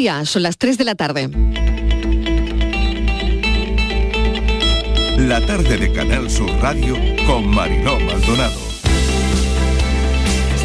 [0.00, 1.28] Ya, son las 3 de la tarde.
[5.18, 8.58] La tarde de Canal Sur Radio con Mariló Maldonado.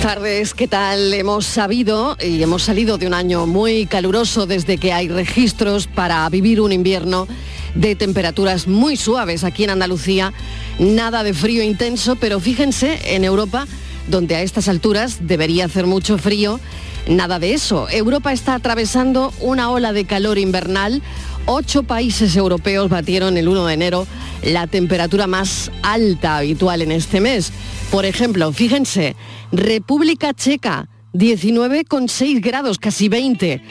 [0.01, 1.13] Tardes, ¿qué tal?
[1.13, 6.29] Hemos sabido y hemos salido de un año muy caluroso desde que hay registros para
[6.29, 7.27] vivir un invierno
[7.73, 10.31] de temperaturas muy suaves aquí en Andalucía.
[10.79, 13.67] Nada de frío intenso, pero fíjense, en Europa,
[14.07, 16.59] donde a estas alturas debería hacer mucho frío,
[17.07, 17.87] nada de eso.
[17.89, 21.01] Europa está atravesando una ola de calor invernal.
[21.45, 24.07] Ocho países europeos batieron el 1 de enero
[24.43, 27.51] la temperatura más alta habitual en este mes.
[27.91, 29.15] Por ejemplo, fíjense,
[29.51, 33.61] República Checa, 19,6 grados, casi 20.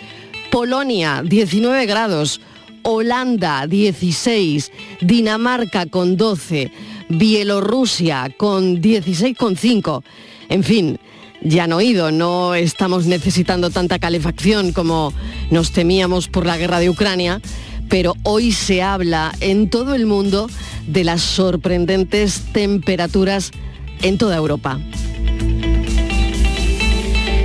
[0.50, 2.40] Polonia, 19 grados.
[2.86, 4.70] Holanda 16,
[5.00, 6.70] Dinamarca con 12,
[7.18, 10.02] Bielorrusia con 16,5.
[10.48, 10.98] En fin,
[11.42, 15.12] ya han oído, no estamos necesitando tanta calefacción como
[15.50, 17.40] nos temíamos por la guerra de Ucrania,
[17.88, 20.48] pero hoy se habla en todo el mundo
[20.86, 23.52] de las sorprendentes temperaturas
[24.02, 24.80] en toda Europa.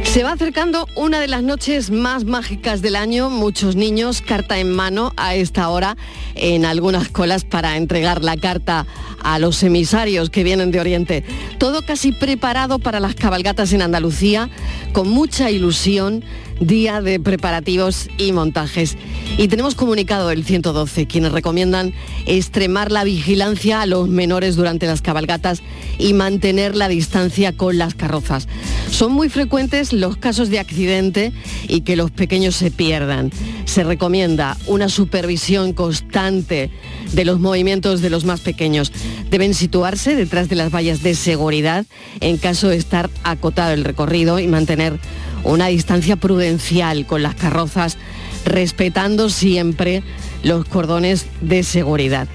[0.10, 3.30] Se va acercando una de las noches más mágicas del año.
[3.30, 5.98] Muchos niños, carta en mano a esta hora,
[6.34, 8.88] en algunas colas para entregar la carta
[9.22, 11.24] a los emisarios que vienen de Oriente.
[11.60, 14.50] Todo casi preparado para las cabalgatas en Andalucía,
[14.94, 16.26] con mucha ilusión,
[16.60, 18.98] día de preparativos y montajes.
[19.38, 21.94] Y tenemos comunicado el 112, quienes recomiendan
[22.26, 25.62] extremar la vigilancia a los menores durante las cabalgatas
[25.98, 28.48] y mantener la distancia con las carrozas.
[28.92, 31.32] Son muy frecuentes los casos de accidente
[31.68, 33.32] y que los pequeños se pierdan.
[33.66, 36.70] Se recomienda una supervisión constante
[37.14, 38.92] de los movimientos de los más pequeños.
[39.30, 41.86] Deben situarse detrás de las vallas de seguridad
[42.20, 45.00] en caso de estar acotado el recorrido y mantener
[45.44, 47.98] una distancia prudencial con las carrozas,
[48.45, 50.04] respetando siempre
[50.44, 52.28] los cordones de seguridad.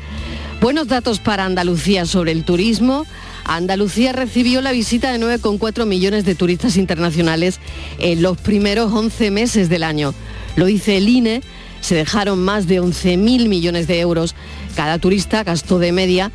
[0.60, 3.06] Buenos datos para Andalucía sobre el turismo.
[3.44, 7.60] Andalucía recibió la visita de 9,4 millones de turistas internacionales
[7.98, 10.14] en los primeros 11 meses del año.
[10.56, 11.42] Lo dice el INE,
[11.82, 14.34] se dejaron más de 11.000 millones de euros.
[14.74, 16.32] Cada turista gastó de media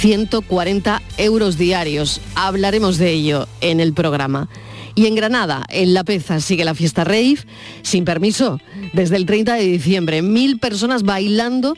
[0.00, 2.22] 140 euros diarios.
[2.34, 4.48] Hablaremos de ello en el programa.
[4.96, 7.36] Y en Granada, en La Peza, sigue la fiesta rave
[7.82, 8.58] sin permiso
[8.94, 10.22] desde el 30 de diciembre.
[10.22, 11.76] Mil personas bailando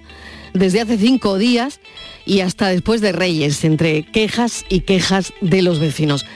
[0.54, 1.80] desde hace cinco días
[2.24, 6.26] y hasta después de Reyes, entre quejas y quejas de los vecinos.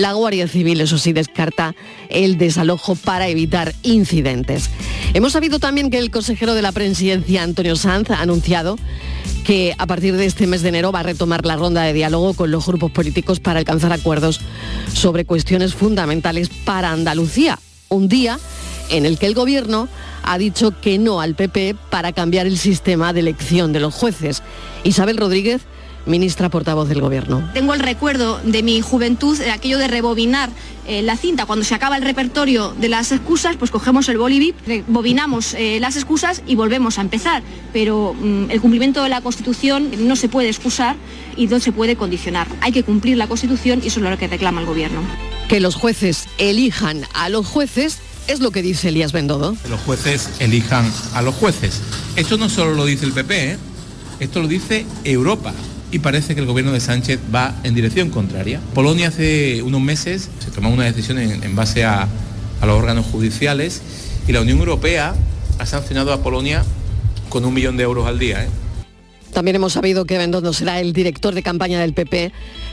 [0.00, 1.74] La Guardia Civil, eso sí, descarta
[2.08, 4.70] el desalojo para evitar incidentes.
[5.12, 8.78] Hemos sabido también que el consejero de la presidencia, Antonio Sanz, ha anunciado
[9.44, 12.32] que a partir de este mes de enero va a retomar la ronda de diálogo
[12.32, 14.40] con los grupos políticos para alcanzar acuerdos
[14.90, 17.58] sobre cuestiones fundamentales para Andalucía.
[17.90, 18.38] Un día
[18.88, 19.86] en el que el Gobierno
[20.22, 24.42] ha dicho que no al PP para cambiar el sistema de elección de los jueces.
[24.82, 25.60] Isabel Rodríguez
[26.06, 27.48] ministra portavoz del Gobierno.
[27.54, 30.50] Tengo el recuerdo de mi juventud, de aquello de rebobinar
[30.86, 31.46] eh, la cinta.
[31.46, 35.96] Cuando se acaba el repertorio de las excusas, pues cogemos el bolivip, rebobinamos eh, las
[35.96, 37.42] excusas y volvemos a empezar.
[37.72, 40.96] Pero mm, el cumplimiento de la Constitución no se puede excusar
[41.36, 42.48] y no se puede condicionar.
[42.60, 45.00] Hay que cumplir la Constitución y eso es lo que reclama el Gobierno.
[45.48, 49.56] Que los jueces elijan a los jueces es lo que dice Elías Bendodo.
[49.62, 51.80] Que los jueces elijan a los jueces.
[52.16, 53.58] Esto no solo lo dice el PP, ¿eh?
[54.20, 55.52] esto lo dice Europa
[55.92, 58.60] y parece que el gobierno de Sánchez va en dirección contraria.
[58.74, 62.08] Polonia hace unos meses se tomó una decisión en, base a,
[62.62, 63.80] los órganos judiciales
[64.28, 65.14] y la Unión Europea
[65.58, 66.62] ha sancionado a Polonia
[67.28, 68.44] con un millón de euros al día.
[68.44, 68.48] ¿eh?
[69.40, 72.30] También hemos sabido que Bendodo será el director de campaña del PP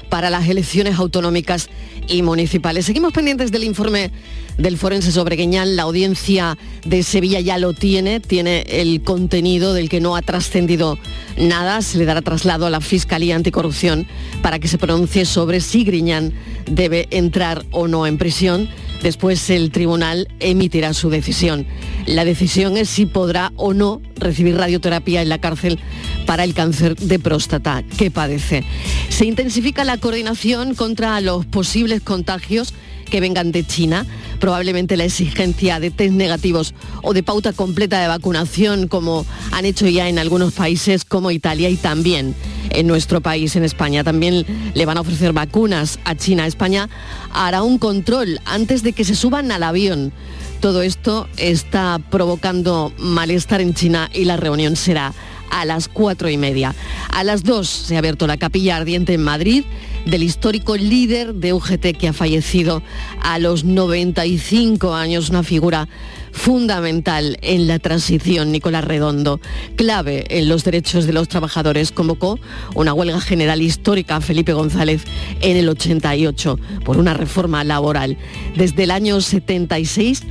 [0.09, 1.69] para las elecciones autonómicas
[2.09, 2.85] y municipales.
[2.85, 4.11] Seguimos pendientes del informe
[4.57, 5.78] del forense sobre Gueñán.
[5.78, 11.00] La audiencia de Sevilla ya lo tiene, tiene el contenido del que no ha trascendido
[11.38, 11.81] nada.
[11.81, 14.05] Se le dará traslado a la Fiscalía Anticorrupción
[14.41, 16.34] para que se pronuncie sobre si Griñán
[16.69, 18.67] debe entrar o no en prisión.
[19.02, 21.66] Después el tribunal emitirá su decisión.
[22.06, 25.79] La decisión es si podrá o no recibir radioterapia en la cárcel
[26.26, 28.64] para el cáncer de próstata que padece.
[29.09, 32.73] Se intensifica la coordinación contra los posibles contagios
[33.07, 34.05] que vengan de China,
[34.39, 39.87] probablemente la exigencia de test negativos o de pauta completa de vacunación, como han hecho
[39.87, 42.35] ya en algunos países como Italia y también
[42.69, 44.03] en nuestro país, en España.
[44.03, 46.45] También le van a ofrecer vacunas a China.
[46.45, 46.89] España
[47.33, 50.11] hará un control antes de que se suban al avión.
[50.59, 55.13] Todo esto está provocando malestar en China y la reunión será
[55.49, 56.76] a las cuatro y media.
[57.09, 59.64] A las dos se ha abierto la capilla ardiente en Madrid
[60.05, 62.82] del histórico líder de UGT que ha fallecido
[63.22, 65.88] a los 95 años, una figura
[66.32, 69.41] fundamental en la transición, Nicolás Redondo,
[69.76, 71.91] clave en los derechos de los trabajadores.
[71.91, 72.40] Convocó
[72.76, 75.03] una huelga general histórica Felipe González
[75.41, 78.17] en el 88 por una reforma laboral.
[78.55, 80.23] Desde el año 76,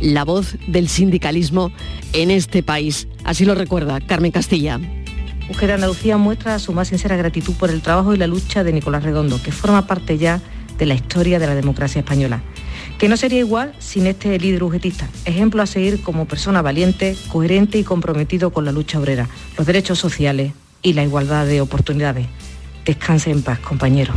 [0.00, 1.70] la voz del sindicalismo
[2.12, 3.06] en este país.
[3.30, 4.80] Así lo recuerda Carmen Castilla.
[5.46, 9.04] Mujer Andalucía muestra su más sincera gratitud por el trabajo y la lucha de Nicolás
[9.04, 10.40] Redondo, que forma parte ya
[10.76, 12.42] de la historia de la democracia española
[12.98, 17.78] que no sería igual sin este líder ujetista, ejemplo a seguir como persona valiente, coherente
[17.78, 22.26] y comprometido con la lucha obrera, los derechos sociales y la igualdad de oportunidades.
[22.84, 24.12] Descanse en paz, compañero.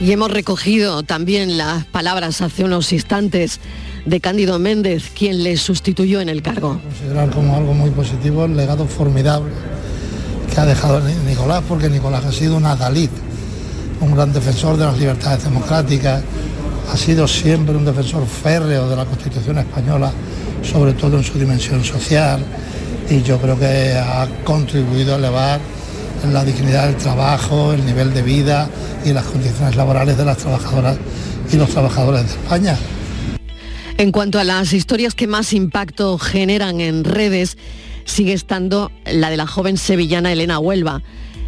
[0.00, 3.58] Y hemos recogido también las palabras hace unos instantes
[4.04, 6.80] de Cándido Méndez, quien le sustituyó en el cargo.
[6.82, 9.52] Considerar como algo muy positivo el legado formidable
[10.52, 13.10] que ha dejado Nicolás, porque Nicolás ha sido un adalid,
[14.00, 16.22] un gran defensor de las libertades democráticas,
[16.92, 20.12] ha sido siempre un defensor férreo de la Constitución española,
[20.62, 22.44] sobre todo en su dimensión social,
[23.08, 25.60] y yo creo que ha contribuido a elevar
[26.32, 28.68] la dignidad del trabajo, el nivel de vida
[29.04, 30.96] y las condiciones laborales de las trabajadoras
[31.52, 32.78] y los trabajadores de España.
[33.96, 37.56] En cuanto a las historias que más impacto generan en redes,
[38.04, 41.02] sigue estando la de la joven sevillana Elena Huelva.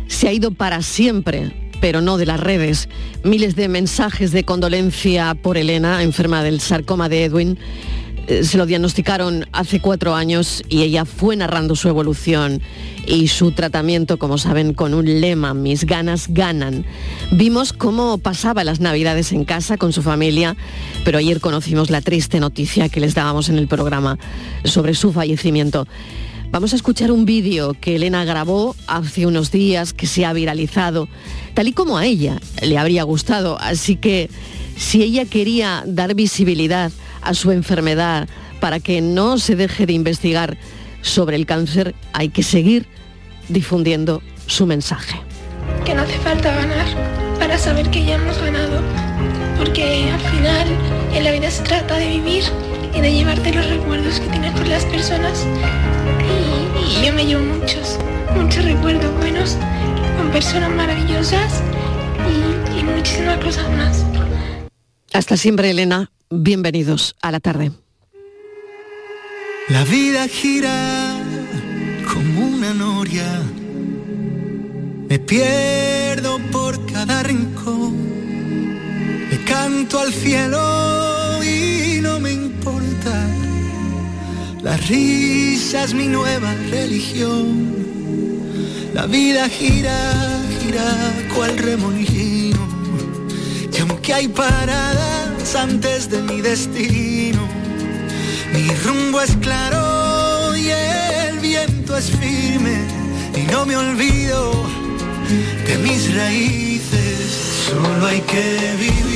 [0.07, 2.89] Se ha ido para siempre pero no de las redes.
[3.23, 7.59] Miles de mensajes de condolencia por Elena, enferma del sarcoma de Edwin.
[8.27, 12.61] Eh, se lo diagnosticaron hace cuatro años y ella fue narrando su evolución
[13.07, 16.85] y su tratamiento, como saben, con un lema, mis ganas ganan.
[17.31, 20.57] Vimos cómo pasaba las navidades en casa con su familia,
[21.05, 24.19] pero ayer conocimos la triste noticia que les dábamos en el programa
[24.65, 25.87] sobre su fallecimiento.
[26.51, 31.09] Vamos a escuchar un vídeo que Elena grabó hace unos días, que se ha viralizado,
[31.55, 33.57] tal y como a ella le habría gustado.
[33.61, 34.31] Así que
[34.77, 36.91] si ella quería dar visibilidad
[37.27, 38.29] a su enfermedad
[38.61, 40.57] para que no se deje de investigar
[41.03, 42.87] sobre el cáncer, hay que seguir
[43.49, 45.21] difundiendo su mensaje.
[45.85, 46.87] Que no hace falta ganar
[47.39, 48.81] para saber que ya hemos ganado,
[49.59, 50.69] porque al final
[51.15, 52.45] en la vida se trata de vivir
[52.95, 55.45] y de llevarte los recuerdos que tienes con las personas
[56.23, 57.99] y, yo me llevo muchos,
[58.35, 59.57] muchos recuerdos buenos
[60.17, 61.63] con personas maravillosas
[62.29, 64.05] y, y muchísimas cosas más.
[65.13, 66.11] Hasta siempre, Elena.
[66.31, 67.73] Bienvenidos a la tarde.
[69.69, 71.19] La vida gira
[72.13, 73.43] como una noria.
[75.09, 77.97] Me pierdo por cada rincón.
[79.31, 83.27] Me canto al cielo y no me importa
[84.67, 87.73] la risa es mi nueva religión.
[88.93, 89.97] La vida gira,
[90.61, 92.67] gira cual remolino.
[93.73, 97.47] Y aunque hay paradas antes de mi destino,
[98.53, 102.79] mi rumbo es claro y el viento es firme.
[103.37, 104.53] Y no me olvido
[105.67, 107.69] de mis raíces.
[107.69, 109.16] Solo hay que vivir,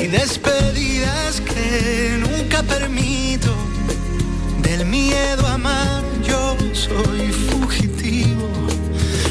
[0.00, 3.54] Hay despedidas que nunca permito.
[4.62, 8.48] Del miedo a amar yo soy fugitivo.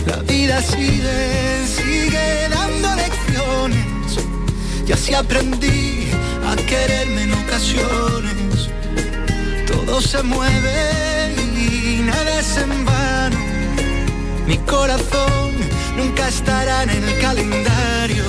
[0.06, 4.20] La vida sigue, sigue dando lecciones.
[4.88, 6.12] Y así aprendí
[6.46, 8.70] a quererme en ocasiones.
[9.66, 13.40] Todo se mueve y nada es en vano
[14.50, 15.52] mi corazón
[15.96, 18.24] nunca estará en el calendario,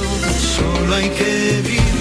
[0.54, 1.99] solo hay que vivir,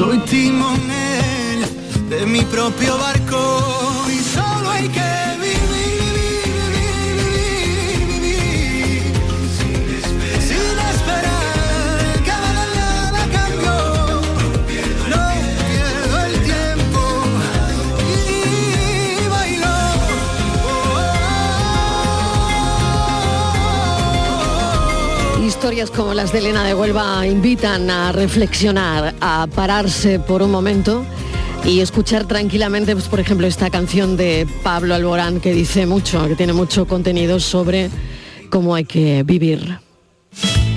[0.00, 1.60] Soy timonel
[2.08, 3.59] de mi propio barco
[25.70, 31.06] Historias como las de Elena de Huelva invitan a reflexionar, a pararse por un momento
[31.64, 36.34] y escuchar tranquilamente, pues, por ejemplo, esta canción de Pablo Alborán que dice mucho, que
[36.34, 37.88] tiene mucho contenido sobre
[38.50, 39.78] cómo hay que vivir.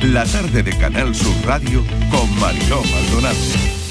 [0.04, 3.83] La tarde de Canal Sur Radio con Mariló Maldonado.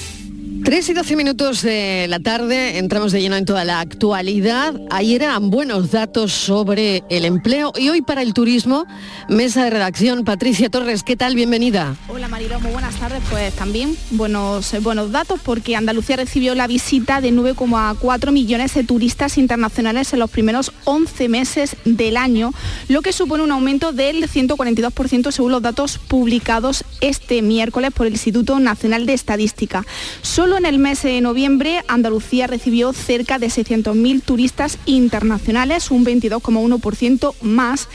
[0.65, 4.81] 3 y 12 minutos de la tarde, entramos de lleno en toda la actualidad.
[4.91, 8.87] Ayer eran buenos datos sobre el empleo y hoy para el turismo,
[9.29, 11.35] mesa de redacción, Patricia Torres, ¿qué tal?
[11.35, 11.97] Bienvenida.
[12.09, 13.21] Hola Marilo, muy buenas tardes.
[13.29, 18.85] Pues también buenos, eh, buenos datos porque Andalucía recibió la visita de 9,4 millones de
[18.85, 22.53] turistas internacionales en los primeros 11 meses del año,
[22.89, 28.13] lo que supone un aumento del 142% según los datos publicados este miércoles por el
[28.13, 29.85] Instituto Nacional de Estadística.
[30.23, 37.35] Solo en el mes de noviembre Andalucía recibió cerca de 600.000 turistas internacionales, un 22,1%
[37.43, 37.89] más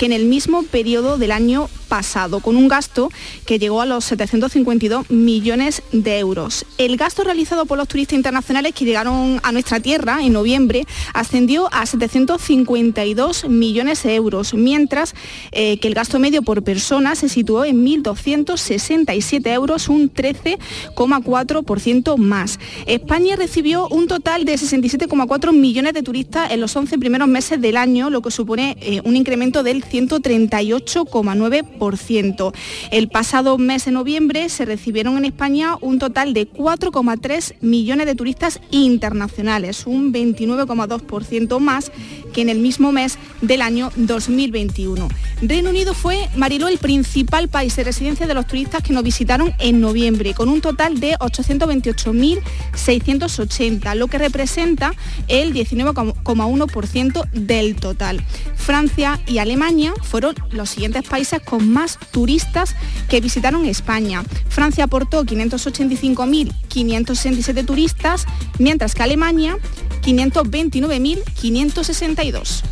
[0.00, 3.10] que en el mismo periodo del año pasado, con un gasto
[3.44, 6.64] que llegó a los 752 millones de euros.
[6.78, 11.68] El gasto realizado por los turistas internacionales que llegaron a nuestra tierra en noviembre ascendió
[11.70, 15.14] a 752 millones de euros, mientras
[15.52, 22.58] eh, que el gasto medio por persona se situó en 1.267 euros, un 13,4% más.
[22.86, 27.76] España recibió un total de 67,4 millones de turistas en los 11 primeros meses del
[27.76, 32.54] año, lo que supone eh, un incremento del 138,9%.
[32.90, 38.14] El pasado mes de noviembre se recibieron en España un total de 4,3 millones de
[38.14, 41.90] turistas internacionales, un 29,2% más
[42.32, 45.08] que en el mismo mes del año 2021.
[45.42, 49.54] Reino Unido fue, Mariló, el principal país de residencia de los turistas que nos visitaron
[49.58, 54.92] en noviembre, con un total de 828.680, lo que representa
[55.28, 58.22] el 19,1% del total.
[58.54, 62.74] Francia y Alemania fueron los siguientes países con más turistas
[63.08, 64.24] que visitaron España.
[64.48, 68.24] Francia aportó 585.567 turistas,
[68.58, 69.58] mientras que Alemania
[70.02, 72.62] 529.562.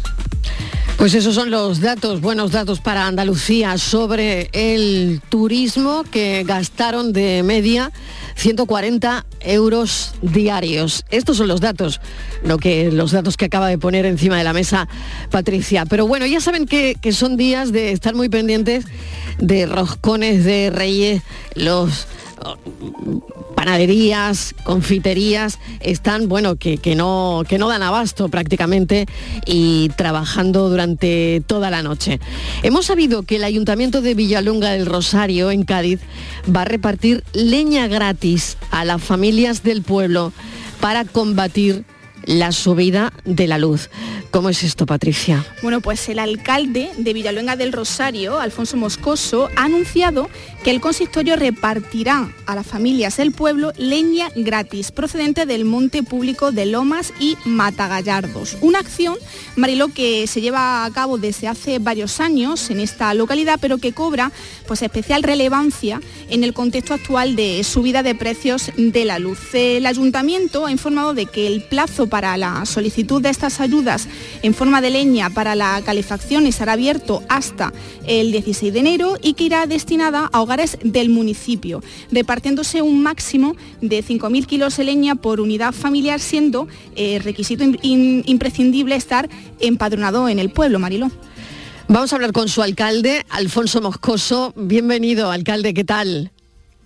[0.98, 7.44] Pues esos son los datos, buenos datos para Andalucía sobre el turismo que gastaron de
[7.44, 7.92] media
[8.34, 11.04] 140 euros diarios.
[11.11, 12.00] Estos son los datos,
[12.42, 14.88] lo que, los datos que acaba de poner encima de la mesa
[15.30, 15.85] Patricia.
[15.87, 18.85] Pero bueno, ya saben que, que son días de estar muy pendientes
[19.38, 21.23] de roscones de reyes,
[21.54, 22.07] los
[23.54, 29.07] panaderías, confiterías están, bueno, que, que, no, que no dan abasto prácticamente
[29.47, 32.21] y trabajando durante toda la noche.
[32.62, 36.00] Hemos sabido que el Ayuntamiento de Villalonga del Rosario, en Cádiz,
[36.54, 40.33] va a repartir leña gratis a las familias del pueblo
[40.80, 41.85] para combatir
[42.28, 43.88] la subida de la luz.
[44.30, 45.47] ¿Cómo es esto, Patricia?
[45.62, 50.28] Bueno, pues el alcalde de Villaluenga del Rosario, Alfonso Moscoso, ha anunciado
[50.62, 56.52] que el consistorio repartirá a las familias del pueblo leña gratis procedente del monte público
[56.52, 58.58] de Lomas y Matagallardos.
[58.61, 59.16] Una acción,
[59.56, 63.92] Mariló, que se lleva a cabo desde hace varios años en esta localidad, pero que
[63.92, 64.32] cobra
[64.66, 69.54] pues, especial relevancia en el contexto actual de subida de precios de la luz.
[69.54, 74.08] El ayuntamiento ha informado de que el plazo para la solicitud de estas ayudas
[74.42, 77.72] en forma de leña para la calefacción estará abierto hasta
[78.06, 83.54] el 16 de enero y que irá destinada a hogares del municipio, repartiéndose un máximo
[83.80, 89.28] de 5.000 kilos de leña por unidad familiar, siendo eh, requisito in- in- imprescindible estar
[89.60, 91.10] empadronado en el pueblo, Mariló.
[91.88, 94.52] Vamos a hablar con su alcalde, Alfonso Moscoso.
[94.56, 96.32] Bienvenido, alcalde, ¿qué tal?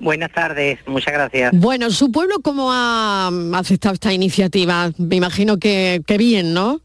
[0.03, 1.53] Buenas tardes, muchas gracias.
[1.55, 4.91] Bueno, ¿su pueblo cómo ha aceptado esta iniciativa?
[4.99, 6.81] Me imagino que, que bien, ¿no?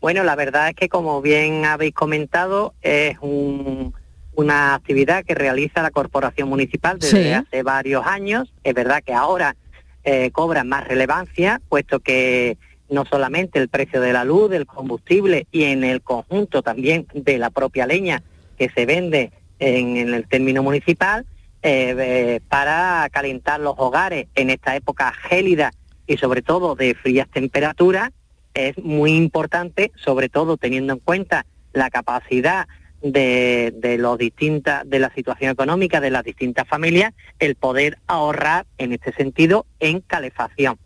[0.00, 3.94] Bueno, la verdad es que como bien habéis comentado, es un,
[4.34, 8.52] una actividad que realiza la Corporación Municipal desde hace varios años.
[8.64, 9.54] Es verdad que ahora
[10.02, 12.58] eh, cobra más relevancia, puesto que
[12.90, 17.38] no solamente el precio de la luz, del combustible y en el conjunto también de
[17.38, 18.24] la propia leña
[18.58, 21.24] que se vende en, el término municipal
[21.66, 25.72] eh, para calentar los hogares en esta época gélida
[26.06, 28.10] y sobre todo de frías temperaturas
[28.52, 32.68] es muy importante, sobre todo teniendo en cuenta la capacidad
[33.02, 38.66] de, de los distintas, de la situación económica de las distintas familias, el poder ahorrar
[38.76, 40.78] en este sentido en calefacción.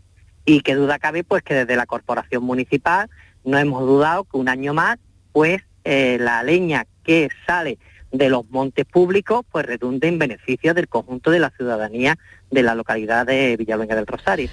[0.45, 3.11] Y qué duda cabe, pues que desde la corporación municipal
[3.45, 4.99] no hemos dudado que un año más,
[5.33, 7.79] pues eh, la leña que sale
[8.13, 12.19] de los montes públicos, pues redunde en beneficio del conjunto de la ciudadanía
[12.51, 14.49] de la localidad de Villaluenga del Rosario.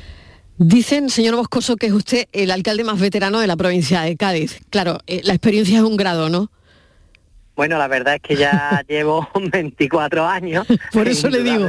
[0.57, 4.61] Dicen, señor Boscoso, que es usted el alcalde más veterano de la provincia de Cádiz.
[4.69, 6.49] Claro, eh, la experiencia es un grado, ¿no?
[7.55, 10.65] Bueno, la verdad es que ya llevo 24 años.
[10.93, 11.67] Por eso le digo.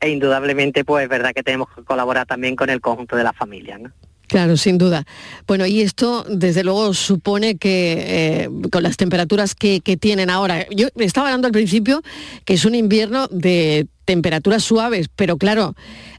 [0.00, 3.32] E indudablemente, pues es verdad que tenemos que colaborar también con el conjunto de la
[3.32, 3.90] familia, ¿no?
[4.26, 5.04] Claro, sin duda.
[5.46, 8.04] Bueno, y esto desde luego supone que
[8.44, 12.02] eh, con las temperaturas que, tienen ahora, yo estaba hablando al principio
[12.44, 15.74] que es un invierno de temperaturas suaves, pero claro,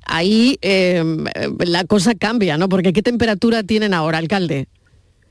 [0.05, 1.25] ahí em,
[1.59, 2.69] la cosa cambia, ¿no?
[2.69, 4.67] Porque ¿qué temperatura tienen ahora, alcalde?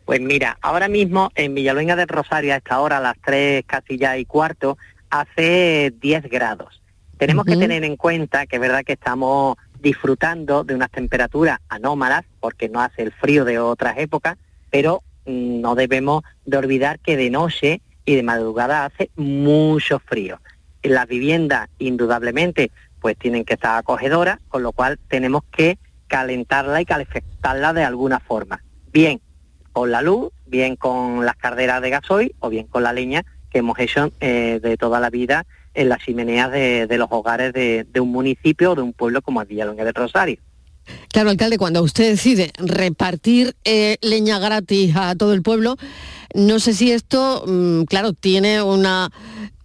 [0.05, 3.97] Pues mira, ahora mismo en Villaluenga del Rosario a esta hora, a las 3 casi
[3.97, 4.77] ya y cuarto,
[5.11, 6.83] hace 10 grados.
[7.17, 12.25] Tenemos que tener en cuenta que es verdad que estamos disfrutando de unas temperaturas anómalas,
[12.41, 14.37] porque no hace el frío de otras épocas,
[14.71, 20.41] pero mm, no debemos de olvidar que de noche y de madrugada hace mucho frío.
[20.83, 26.87] Las viviendas, indudablemente, pues tienen que estar acogedoras, con lo cual tenemos que calentarla y
[26.87, 28.63] calefactarla de alguna forma.
[28.91, 29.21] Bien
[29.73, 33.59] con la luz, bien con las carreras de gasoil o bien con la leña que
[33.59, 38.11] hemos hecho eh, de toda la vida en las chimeneas de, los hogares de, un
[38.11, 40.39] municipio o de un pueblo como es Villalonga de Rosario.
[41.09, 45.77] Claro, alcalde, cuando usted decide repartir eh, leña gratis a todo el pueblo,
[46.35, 49.11] no sé si esto, mm, claro, tiene una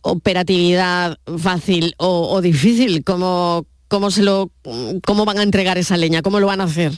[0.01, 3.03] operatividad fácil o, difícil.
[3.03, 4.49] ¿Cómo, cómo, se lo,
[5.05, 6.21] ¿Cómo van a entregar esa leña?
[6.21, 6.93] ¿Cómo lo van a hacer?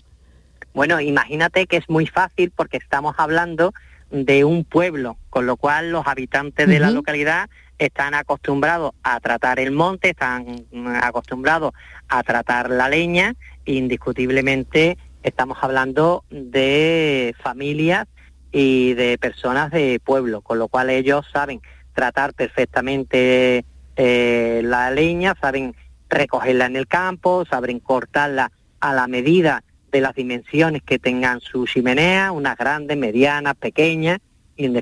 [0.74, 3.74] Bueno, imagínate que es muy fácil porque estamos hablando
[4.10, 7.50] de un pueblo, con lo cual los habitantes de la localidad
[7.82, 10.67] están acostumbrados a tratar el monte, están
[11.02, 11.74] acostumbrados
[12.08, 13.34] a tratar la leña,
[13.65, 18.08] indiscutiblemente estamos hablando de familias
[18.52, 21.60] y de personas de pueblo, con lo cual ellos saben
[21.94, 23.65] tratar perfectamente
[23.96, 25.76] eh, la leña, saben
[26.08, 31.65] recogerla en el campo, saben cortarla a la medida de las dimensiones que tengan su
[31.65, 34.20] chimenea, unas grandes, medianas, pequeñas,
[34.56, 34.76] y en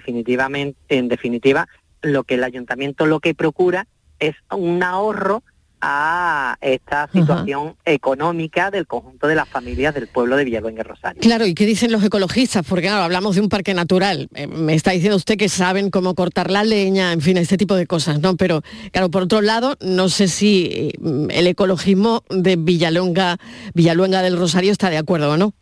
[0.89, 1.67] en definitiva,
[2.01, 3.88] lo que el ayuntamiento lo que procura
[4.19, 5.43] es un ahorro
[5.81, 11.21] a esta situación económica del conjunto de las familias del pueblo de Villaluenga Rosario.
[11.21, 12.65] Claro, ¿y qué dicen los ecologistas?
[12.67, 14.27] Porque claro, hablamos de un parque natural.
[14.35, 17.75] Eh, me está diciendo usted que saben cómo cortar la leña, en fin, este tipo
[17.75, 18.35] de cosas, ¿no?
[18.35, 23.38] Pero claro, por otro lado, no sé si mm, el ecologismo de Villalonga,
[23.73, 25.53] Villaluenga del Rosario está de acuerdo o no.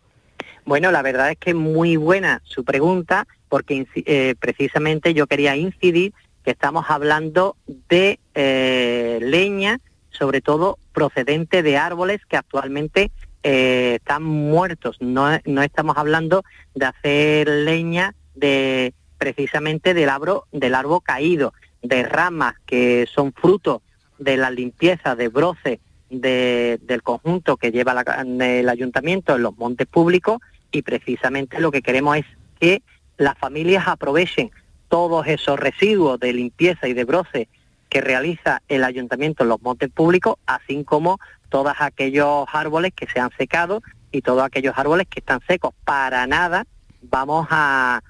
[0.65, 5.55] Bueno, la verdad es que es muy buena su pregunta, porque eh, precisamente yo quería
[5.55, 6.13] incidir
[6.51, 7.55] estamos hablando
[7.89, 9.79] de eh, leña
[10.17, 13.11] sobre todo procedente de árboles que actualmente
[13.43, 14.97] eh, están muertos.
[14.99, 22.55] No, estamos hablando de hacer leña de precisamente del árbol, del árbol caído, de ramas
[22.65, 23.81] que son fruto
[24.17, 25.79] de la limpieza de broce
[26.09, 30.39] del conjunto que lleva el ayuntamiento en los montes públicos
[30.71, 32.25] y precisamente lo que queremos es
[32.59, 32.81] que
[33.17, 34.51] las familias aprovechen
[34.89, 37.47] todos esos residuos de limpieza y de broce
[37.89, 41.19] que realiza el ayuntamiento en los montes públicos, así como
[41.49, 45.73] todos aquellos árboles que se han secado y todos aquellos árboles que están secos.
[45.85, 46.65] Para nada
[47.01, 48.01] vamos a,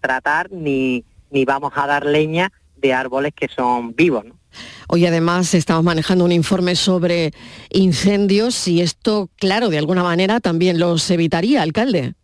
[0.00, 4.24] tratar ni, ni vamos a dar leña de árboles que son vivos.
[4.88, 7.32] Hoy además estamos manejando un informe sobre
[7.70, 12.14] incendios y esto, claro, de alguna manera también los evitaría, alcalde.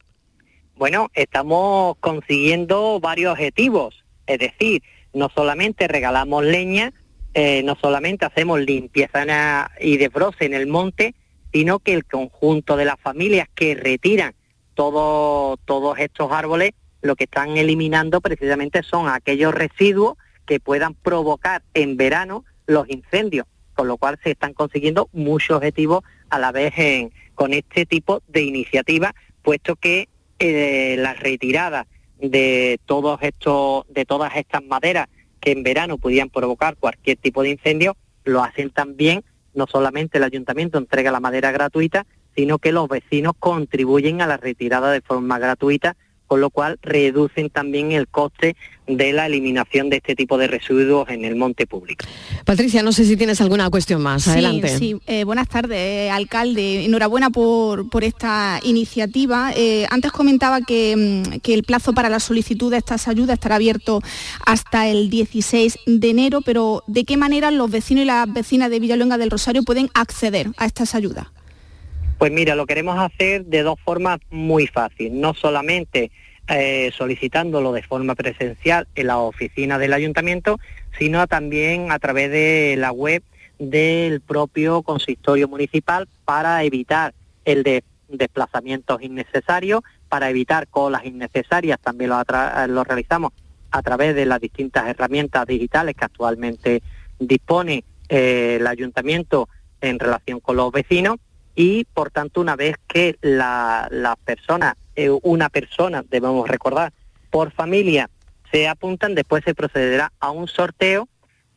[0.85, 4.83] Bueno, estamos consiguiendo varios objetivos, es decir,
[5.15, 6.93] no solamente regalamos leña,
[7.33, 11.15] eh, no solamente hacemos limpieza y desbroce en el monte,
[11.55, 14.35] sino que el conjunto de las familias que retiran
[14.75, 15.59] todos
[15.97, 22.45] estos árboles, lo que están eliminando precisamente son aquellos residuos que puedan provocar en verano
[22.67, 26.75] los incendios, con lo cual se están consiguiendo muchos objetivos a la vez
[27.35, 30.11] con este tipo de iniciativas, puesto que
[30.45, 31.87] eh, la retirada
[32.19, 35.09] de todos estos, de todas estas maderas
[35.41, 40.25] que en verano podían provocar cualquier tipo de incendio, lo hacen también, no solamente el
[40.25, 45.39] ayuntamiento entrega la madera gratuita, sino que los vecinos contribuyen a la retirada de forma
[45.39, 45.97] gratuita
[46.35, 48.57] con lo cual reducen también el coste
[48.89, 52.05] de la eliminación de este tipo de residuos en el monte público.
[52.45, 54.27] Patricia, no sé si tienes alguna cuestión más.
[54.27, 54.77] Adelante.
[54.77, 56.87] Sí, eh, buenas tardes, alcalde.
[56.87, 59.53] Enhorabuena por, por esta iniciativa.
[59.55, 63.55] Eh, antes comentaba que, mm, que, el plazo para la solicitud de estas ayudas estará
[63.55, 64.01] abierto
[64.45, 68.81] hasta el 16 de enero, pero ¿de qué manera los vecinos y las vecinas de
[68.81, 71.29] Villaluenga del Rosario pueden acceder a estas ayudas?
[72.19, 76.11] Pues mira, lo queremos hacer de dos formas muy fáciles, no solamente
[76.49, 80.59] eh, solicitándolo de forma presencial en la oficina del ayuntamiento,
[80.99, 83.23] sino también a través de la web
[83.59, 92.11] del propio consistorio municipal para evitar el de desplazamientos innecesarios, para evitar colas innecesarias, también
[92.11, 93.33] lo, realizamos
[93.71, 96.83] a través de las distintas herramientas digitales que actualmente
[97.19, 99.49] dispone eh, el ayuntamiento
[99.81, 101.17] en relación con los vecinos
[101.55, 106.93] y por tanto una vez que la, la persona, eh, una persona, debemos recordar,
[107.31, 108.11] por familia
[108.51, 111.09] se apuntan, después se procederá a un sorteo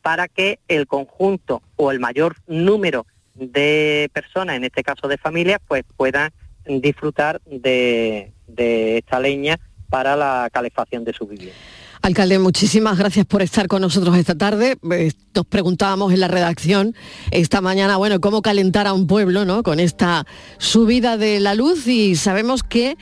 [0.02, 5.60] para que el conjunto o el mayor número de personas, en este caso de familias,
[5.66, 6.32] pues puedan
[6.64, 9.58] disfrutar de esta leña
[9.88, 11.56] para la calefacción de su vivienda.
[12.02, 14.78] Alcalde, muchísimas gracias por estar con nosotros esta tarde.
[14.90, 16.94] Eh, nos preguntábamos en la redacción
[17.30, 19.62] esta mañana, bueno, cómo calentar a un pueblo, ¿no?
[19.62, 20.24] Con esta
[20.58, 22.96] subida de la luz y sabemos que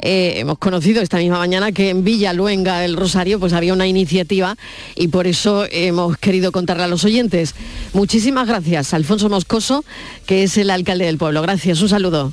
[0.00, 3.86] eh, hemos conocido esta misma mañana que en Villa Luenga del Rosario pues había una
[3.86, 4.56] iniciativa
[4.94, 7.54] y por eso hemos querido contarle a los oyentes.
[7.92, 9.84] Muchísimas gracias, Alfonso Moscoso,
[10.24, 11.42] que es el alcalde del pueblo.
[11.42, 12.32] Gracias, un saludo.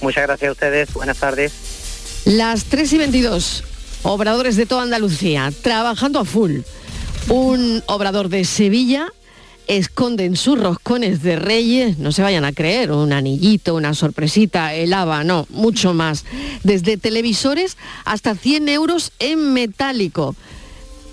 [0.00, 1.52] Muchas gracias a ustedes, buenas tardes.
[2.24, 3.64] Las 3 y 22
[4.04, 6.60] obradores de toda Andalucía, trabajando a full.
[7.28, 9.08] Un obrador de Sevilla
[9.66, 14.74] esconde en sus roscones de reyes, no se vayan a creer, un anillito, una sorpresita,
[14.74, 16.24] el haba, no, mucho más.
[16.62, 20.36] Desde televisores hasta 100 euros en metálico.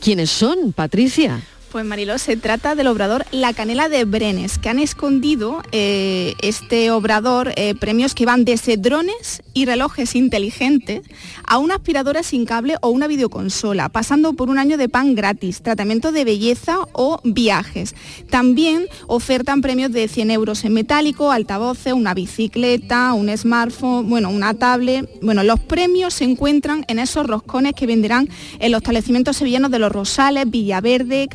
[0.02, 1.42] ¿Quiénes son, Patricia?
[1.72, 6.92] Pues Mariló, se trata del obrador La Canela de Brenes, que han escondido eh, este
[6.92, 11.02] obrador eh, premios que van desde drones y relojes inteligentes
[11.48, 15.62] a una aspiradora sin cable o una videoconsola, pasando por un año de pan gratis,
[15.62, 17.96] tratamiento de belleza o viajes.
[18.30, 24.54] También ofertan premios de 100 euros en metálico, altavoces, una bicicleta, un smartphone, bueno, una
[24.56, 25.10] tablet.
[25.22, 28.28] Bueno, los premios se encuentran en esos roscones que venderán
[28.60, 31.30] en los establecimientos sevillanos de Los Rosales, Villaverde,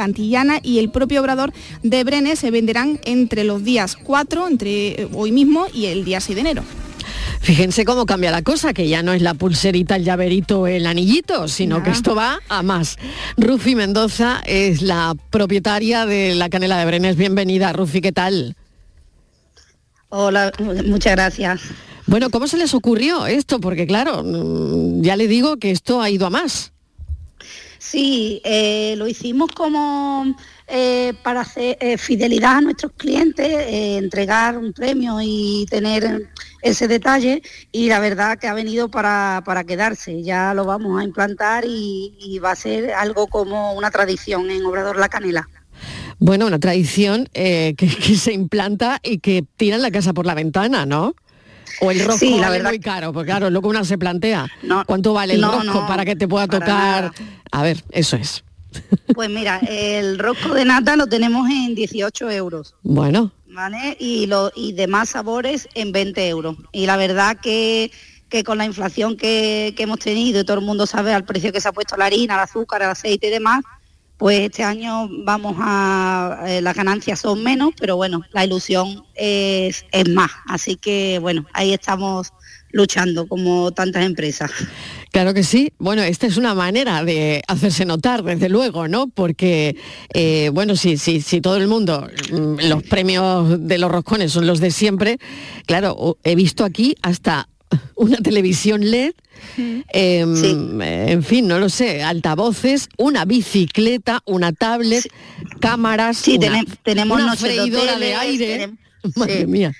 [0.62, 5.30] Y el propio obrador de Brenes se venderán entre los días 4, entre eh, hoy
[5.30, 6.62] mismo y el día 6 de enero.
[7.40, 11.46] Fíjense cómo cambia la cosa, que ya no es la pulserita, el llaverito, el anillito,
[11.46, 12.98] sino que esto va a más.
[13.36, 17.16] Rufi Mendoza es la propietaria de la canela de Brenes.
[17.16, 18.56] Bienvenida, Rufi, ¿qué tal?
[20.08, 20.50] Hola,
[20.86, 21.60] muchas gracias.
[22.06, 23.60] Bueno, ¿cómo se les ocurrió esto?
[23.60, 26.72] Porque claro, mm, ya le digo que esto ha ido a más.
[27.88, 30.34] Sí, eh, lo hicimos como
[30.66, 36.28] eh, para hacer eh, fidelidad a nuestros clientes, entregar un premio y tener
[36.62, 40.24] ese detalle y la verdad que ha venido para, quedarse.
[40.24, 44.98] Ya lo vamos a implantar y, va a ser algo como una tradición en Obrador
[44.98, 45.48] La Canela.
[46.18, 47.76] Bueno, una tradición que,
[48.18, 51.14] se implanta y que tiran la casa por la ventana, ¿no?
[51.80, 52.70] O el rosco sí, la verdad...
[52.70, 54.46] muy caro, porque claro, luego una se plantea,
[54.86, 57.12] ¿cuánto vale el rosco para que te pueda tocar?
[57.50, 58.44] A ver, eso es.
[59.14, 62.74] Pues mira, el rosco de nata lo tenemos en 18 euros.
[62.82, 63.32] Bueno.
[63.48, 63.96] ¿Vale?
[63.98, 66.56] Y, lo, y demás sabores en 20 euros.
[66.72, 67.90] Y la verdad que,
[68.28, 71.52] que con la inflación que, que hemos tenido, y todo el mundo sabe al precio
[71.52, 73.62] que se ha puesto la harina, el azúcar, el aceite y demás,
[74.18, 79.84] pues este año vamos a, eh, las ganancias son menos, pero bueno, la ilusión es,
[80.08, 80.30] más.
[80.46, 82.32] Así que bueno, ahí estamos
[82.72, 84.50] luchando como tantas empresas.
[85.12, 85.72] Claro que sí.
[85.78, 89.06] Bueno, esta es una manera de hacerse notar, desde luego, ¿no?
[89.06, 89.76] Porque,
[90.12, 94.46] eh, bueno, si, sí, sí, todo el mundo, mm, los premios de los roscones son
[94.46, 95.18] los de siempre,
[95.66, 97.48] claro, he visto aquí hasta
[97.96, 99.14] una televisión LED,
[99.88, 105.04] em, en fin, no lo sé, altavoces, una bicicleta, una tablet,
[105.60, 106.38] cámaras, sí,
[106.82, 108.70] tenemos una freidora de, aire.
[109.14, 109.72] Madre mía.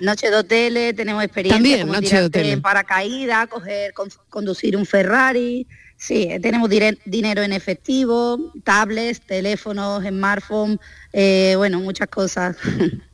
[0.00, 3.92] Noche de hoteles, tenemos experiencia También, noche de en paracaídas, coger,
[4.28, 5.66] conducir un Ferrari.
[6.04, 6.68] Sí, tenemos
[7.04, 10.80] dinero en efectivo, tablets, teléfonos, smartphones,
[11.12, 12.56] eh, bueno, muchas cosas.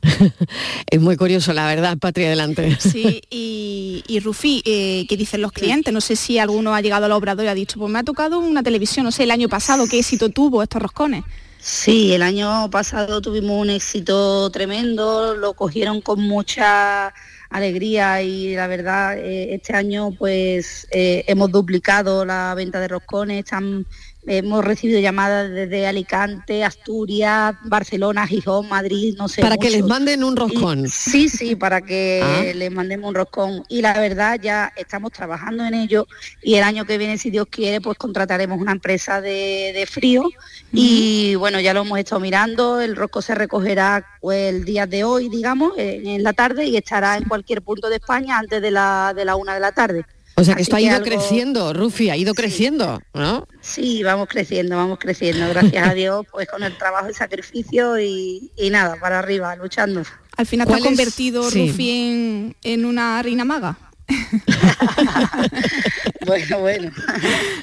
[0.89, 2.75] es muy curioso, la verdad, Patria, adelante.
[2.79, 5.93] Sí, y, y Rufi, eh, ¿qué dicen los clientes?
[5.93, 8.39] No sé si alguno ha llegado al obrador y ha dicho, pues me ha tocado
[8.39, 11.23] una televisión, no sé, el año pasado, ¿qué éxito tuvo estos roscones?
[11.59, 17.13] Sí, el año pasado tuvimos un éxito tremendo, lo cogieron con mucha
[17.49, 23.39] alegría y la verdad eh, este año pues eh, hemos duplicado la venta de roscones,
[23.39, 23.85] están
[24.27, 29.41] Hemos recibido llamadas desde Alicante, Asturias, Barcelona, Gijón, Madrid, no sé.
[29.41, 30.89] Para que les manden un roscón.
[30.89, 32.53] sí, sí, para que ah.
[32.53, 33.63] les mandemos un roscón.
[33.69, 36.05] Y la verdad ya estamos trabajando en ello
[36.43, 40.29] y el año que viene, si Dios quiere, pues contrataremos una empresa de, frío.
[40.73, 45.05] Y bueno, ya lo hemos estado mirando, el rosco se recogerá pues, el día de
[45.05, 49.13] hoy, digamos, en, la tarde y estará en cualquier punto de España antes de la,
[49.15, 50.05] de la una de la tarde.
[50.39, 53.45] O sea que esto ha ido creciendo, Rufi, ha ido creciendo, ¿no?
[53.59, 58.49] Sí, vamos creciendo, vamos creciendo, gracias a Dios, pues con el trabajo y sacrificio y,
[58.71, 60.03] nada, para arriba, luchando.
[60.37, 63.77] Al final te ha convertido Rufi en, una reina maga.
[66.25, 66.91] bueno, bueno.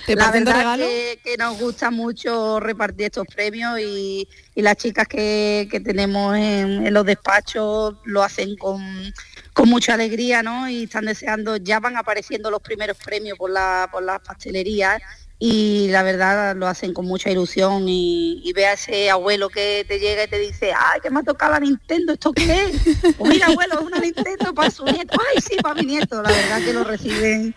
[0.06, 6.36] la verdad que, que, nos gusta mucho repartir estos premios y, las chicas que, tenemos
[6.36, 8.80] en, los despachos lo hacen con,
[9.52, 10.68] con mucha alegría, ¿no?
[10.68, 15.02] Y están deseando, ya van apareciendo los primeros premios por, la, por las pastelerías
[15.38, 19.98] y la verdad lo hacen con mucha ilusión y, ve a ese abuelo que te
[19.98, 22.96] llega y te dice, ay, que me ha tocado la Nintendo, ¿esto qué es?
[23.18, 26.30] Pues mira, abuelo, es una Nintendo para su nieto, ay, sí, para mi nieto, la
[26.30, 27.54] verdad que lo reciben,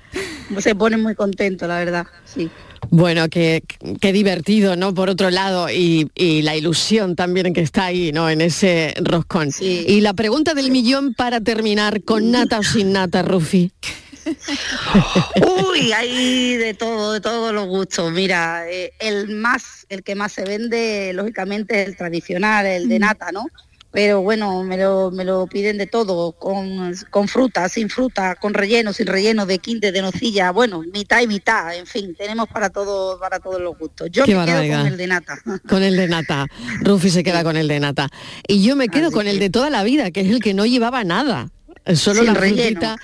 [0.59, 2.49] se ponen muy contentos, la verdad, sí.
[2.91, 3.61] Bueno, qué,
[4.01, 4.93] divertido, ¿no?
[4.93, 8.29] Por otro lado, y, la ilusión también que está ahí, ¿no?
[8.29, 9.49] En ese roscón.
[9.59, 13.71] Y la pregunta del millón para terminar, ¿con nata o sin nata, Rufi?
[15.65, 18.11] Uy, hay de todo, de todos los gustos.
[18.11, 22.99] Mira, eh, el más, el que más se vende, lógicamente, es el tradicional, el de
[22.99, 23.01] mm.
[23.01, 23.45] nata, ¿no?
[23.91, 28.53] pero bueno, me lo, me lo piden de todo, con, con, fruta, sin fruta, con
[28.53, 32.69] relleno, sin relleno, de quinte, de nocilla, bueno, mitad y mitad, en fin, tenemos para
[32.69, 34.09] todo, para todos los gustos.
[34.11, 35.39] Yo me quedo con el de nata.
[35.67, 36.45] Con el de nata.
[36.81, 38.09] Rufi se queda con el de nata.
[38.47, 40.65] Y yo me quedo con el de toda la vida, que es el que no
[40.65, 41.49] llevaba nada.
[41.95, 42.95] Solo la frutita,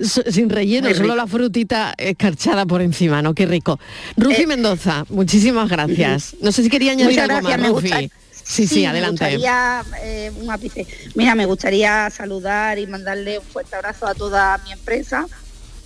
[0.00, 3.34] sin relleno, solo la frutita escarchada por encima, ¿no?
[3.34, 3.78] Qué rico.
[4.16, 6.36] Rufi eh, Mendoza, muchísimas gracias.
[6.40, 8.10] No sé si quería añadir algo más, Rufi.
[8.48, 9.24] Sí, sí, adelante.
[9.24, 10.86] Me gustaría, eh, un ápice.
[11.14, 15.26] Mira, me gustaría saludar y mandarle un fuerte abrazo a toda mi empresa.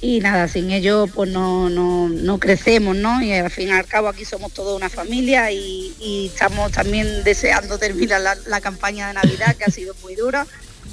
[0.01, 3.23] Y nada, sin ello pues no, no, crecemos, ¿no?
[3.23, 7.79] Y al fin y al cabo aquí somos toda una familia y, estamos también deseando
[7.79, 10.47] terminar la, campaña de Navidad, que ha sido muy dura.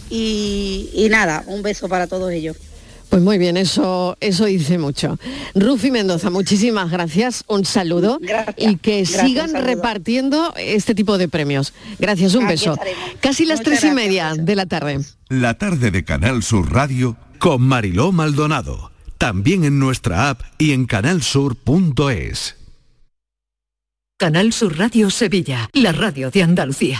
[0.09, 2.57] Y nada, un beso para todos ellos.
[3.09, 5.17] Pues muy bien, eso, eso dice mucho.
[5.55, 8.19] Rufi Mendoza, muchísimas gracias, un saludo
[8.55, 11.73] y que sigan repartiendo este tipo de premios.
[11.97, 12.77] Gracias, un beso.
[13.19, 14.99] Casi las tres y media de la tarde.
[15.27, 18.91] La tarde de Canal Sur Radio con Mariló Maldonado.
[19.17, 22.55] También en nuestra app y en canalsur.es.
[24.17, 26.99] Canal Sur Radio Sevilla, la radio de Andalucía.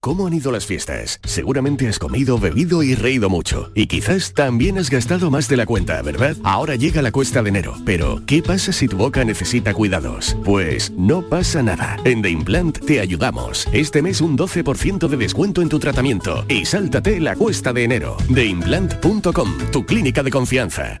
[0.00, 1.18] ¿Cómo han ido las fiestas?
[1.24, 3.72] Seguramente has comido, bebido y reído mucho.
[3.74, 6.36] Y quizás también has gastado más de la cuenta, ¿verdad?
[6.44, 7.74] Ahora llega la cuesta de enero.
[7.84, 10.36] Pero, ¿qué pasa si tu boca necesita cuidados?
[10.44, 11.96] Pues no pasa nada.
[12.04, 13.66] En The Implant te ayudamos.
[13.72, 16.44] Este mes un 12% de descuento en tu tratamiento.
[16.48, 18.16] Y sáltate la cuesta de enero.
[18.32, 21.00] TheImplant.com, tu clínica de confianza.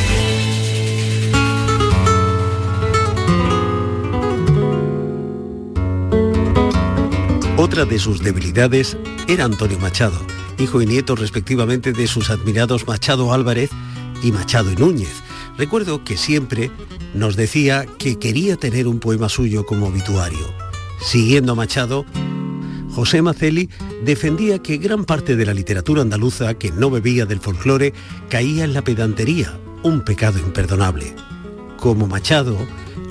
[7.61, 8.97] Otra de sus debilidades
[9.27, 10.19] era Antonio Machado,
[10.57, 13.69] hijo y nieto respectivamente de sus admirados Machado Álvarez
[14.23, 15.21] y Machado y Núñez.
[15.59, 16.71] Recuerdo que siempre
[17.13, 20.51] nos decía que quería tener un poema suyo como obituario.
[21.05, 22.03] Siguiendo a Machado,
[22.89, 23.69] José Maceli
[24.03, 27.93] defendía que gran parte de la literatura andaluza que no bebía del folclore
[28.27, 31.13] caía en la pedantería, un pecado imperdonable.
[31.77, 32.57] Como Machado,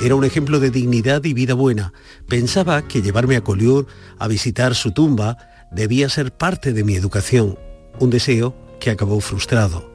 [0.03, 1.93] era un ejemplo de dignidad y vida buena.
[2.27, 3.87] Pensaba que llevarme a Collioure
[4.19, 5.37] a visitar su tumba
[5.71, 7.59] debía ser parte de mi educación,
[7.99, 9.91] un deseo que acabó frustrado.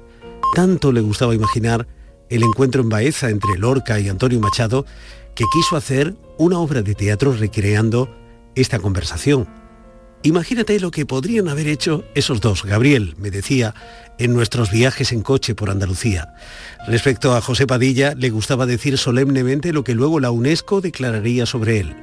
[0.53, 1.87] Tanto le gustaba imaginar
[2.29, 4.85] el encuentro en Baeza entre Lorca y Antonio Machado
[5.33, 8.09] que quiso hacer una obra de teatro recreando
[8.55, 9.64] esta conversación.
[10.25, 13.75] Imagínate lo que podrían haber hecho esos dos, Gabriel, me decía,
[14.17, 16.33] en nuestros viajes en coche por Andalucía.
[16.87, 21.79] Respecto a José Padilla, le gustaba decir solemnemente lo que luego la UNESCO declararía sobre
[21.79, 21.95] él.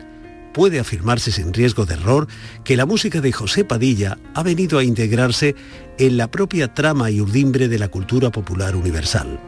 [0.55, 2.29] Puede afirmarse sin riesgo de error
[2.63, 5.57] que la música de José Padilla ha venido a integrarse
[5.99, 9.41] en la propia trama y urdimbre de la cultura popular universal.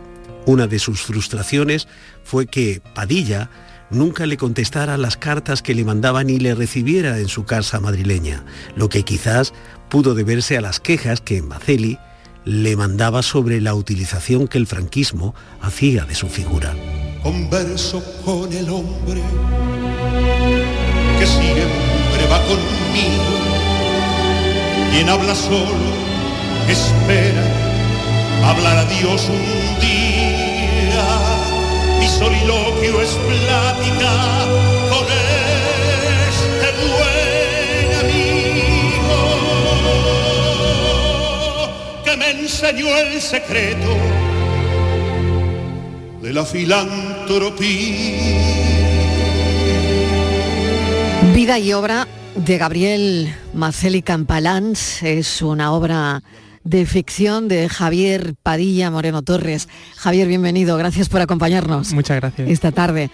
[0.46, 1.86] Una de sus frustraciones
[2.24, 3.50] fue que Padilla
[3.94, 8.44] nunca le contestara las cartas que le mandaban y le recibiera en su casa madrileña,
[8.76, 9.54] lo que quizás
[9.88, 11.98] pudo deberse a las quejas que Maceli
[12.44, 16.74] le mandaba sobre la utilización que el franquismo hacía de su figura.
[17.22, 19.22] Converso con el hombre
[21.18, 23.24] que siempre va conmigo,
[24.92, 25.74] quien habla solo,
[26.68, 27.64] espera
[28.44, 30.03] hablar a Dios un día,
[32.18, 34.12] soliloquio es plática
[34.88, 35.04] con
[36.28, 39.18] este buen amigo
[42.04, 43.96] que me enseñó el secreto
[46.22, 47.74] de la filantropía.
[51.34, 56.22] Vida y obra de Gabriel Maceli Campalans es una obra
[56.64, 59.68] de ficción de Javier Padilla Moreno Torres.
[59.96, 61.92] Javier, bienvenido, gracias por acompañarnos.
[61.92, 62.48] Muchas gracias.
[62.48, 63.10] Esta tarde.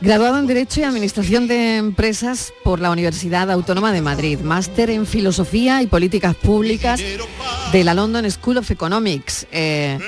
[0.00, 5.04] Graduado en Derecho y Administración de Empresas por la Universidad Autónoma de Madrid, máster en
[5.04, 7.00] Filosofía y Políticas Públicas
[7.72, 9.46] de la London School of Economics.
[9.50, 9.98] Eh,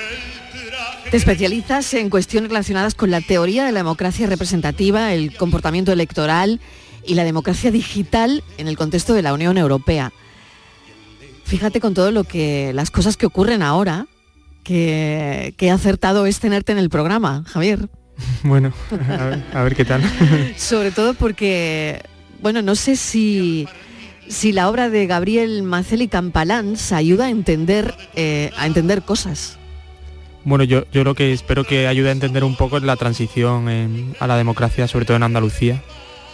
[1.09, 6.61] te especializas en cuestiones relacionadas con la teoría de la democracia representativa, el comportamiento electoral
[7.05, 10.13] y la democracia digital en el contexto de la Unión Europea.
[11.51, 14.07] Fíjate con todo lo que las cosas que ocurren ahora,
[14.63, 17.89] que, que acertado es tenerte en el programa, Javier.
[18.43, 20.01] Bueno, a ver, a ver qué tal.
[20.55, 22.01] Sobre todo porque,
[22.41, 23.67] bueno, no sé si,
[24.29, 29.57] si la obra de Gabriel Maceli Campalans ayuda a entender, eh, a entender cosas.
[30.45, 33.67] Bueno, yo, yo lo que espero que ayude a entender un poco es la transición
[33.67, 35.83] en- a la democracia, sobre todo en Andalucía.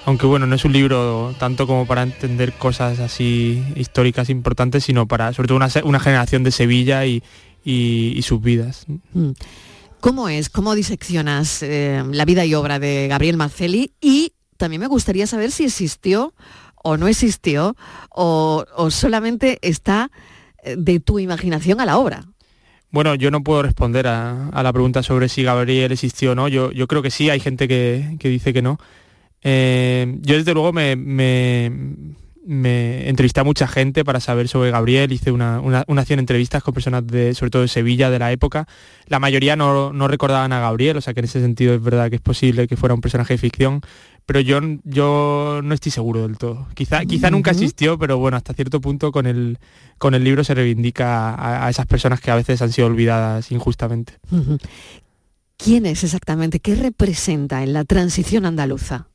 [0.07, 5.05] Aunque bueno, no es un libro tanto como para entender cosas así históricas importantes, sino
[5.05, 7.21] para sobre todo una, generación de Sevilla y,
[7.65, 8.85] y- y sus vidas.
[9.13, 9.31] Mm.
[9.99, 10.49] ¿Cómo es?
[10.49, 13.91] ¿Cómo diseccionas eh, la vida y obra de Gabriel Maceli?
[13.99, 16.33] Y también me gustaría saber si existió
[16.81, 17.75] o no existió
[18.09, 20.09] o, o solamente está
[20.63, 22.23] eh, de tu imaginación a la obra.
[22.91, 26.47] Bueno, yo no puedo responder a, a la pregunta sobre si Gabriel existió o no.
[26.47, 28.79] Yo, yo creo que sí, hay gente que, que dice que no.
[29.43, 31.71] Eh, yo desde luego me, me,
[32.47, 36.63] me entrevisté a mucha gente para saber sobre Gabriel, hice una, una, una 100 entrevistas
[36.63, 38.67] con personas de, sobre todo de Sevilla, de la época.
[39.07, 42.09] La mayoría no, no recordaban a Gabriel, o sea que en ese sentido es verdad
[42.09, 43.81] que es posible que fuera un personaje de ficción,
[44.25, 46.67] pero yo, yo no estoy seguro del todo.
[46.73, 49.59] Quizá, quizá nunca existió, pero bueno, hasta cierto punto con el,
[49.97, 53.51] con el libro se reivindica a, a esas personas que a veces han sido olvidadas
[53.51, 54.13] injustamente.
[55.57, 56.61] ¿Quién es exactamente?
[56.61, 59.07] ¿Qué representa en la transición andaluza?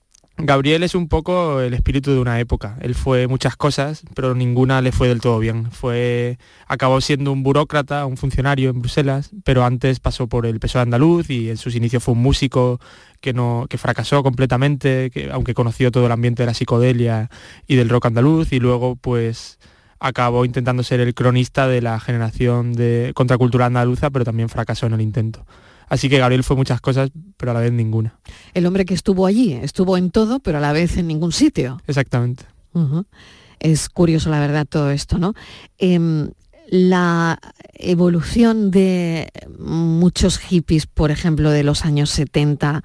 [0.45, 2.77] Gabriel es un poco el espíritu de una época.
[2.81, 5.71] Él fue muchas cosas, pero ninguna le fue del todo bien.
[5.71, 10.83] Fue, acabó siendo un burócrata, un funcionario en Bruselas, pero antes pasó por el PSOE
[10.83, 12.81] andaluz y en sus inicios fue un músico
[13.21, 17.31] que, no, que fracasó completamente, que, aunque conoció todo el ambiente de la psicodelia
[17.69, 19.61] y del rock andaluz, y luego pues
[20.01, 24.95] acabó intentando ser el cronista de la generación de contracultura andaluza, pero también fracasó en
[24.95, 25.47] el intento.
[25.93, 28.19] Así que Gabriel fue muchas cosas, pero a la vez ninguna.
[28.55, 31.83] El hombre que estuvo allí, estuvo en todo, pero a la vez en ningún sitio.
[31.87, 32.45] Exactamente.
[33.61, 35.35] Es curioso, la verdad, todo esto, ¿no?
[35.77, 36.31] Em,
[36.71, 37.39] la
[37.75, 42.83] evolución de muchos hippies, por ejemplo, de los años 70,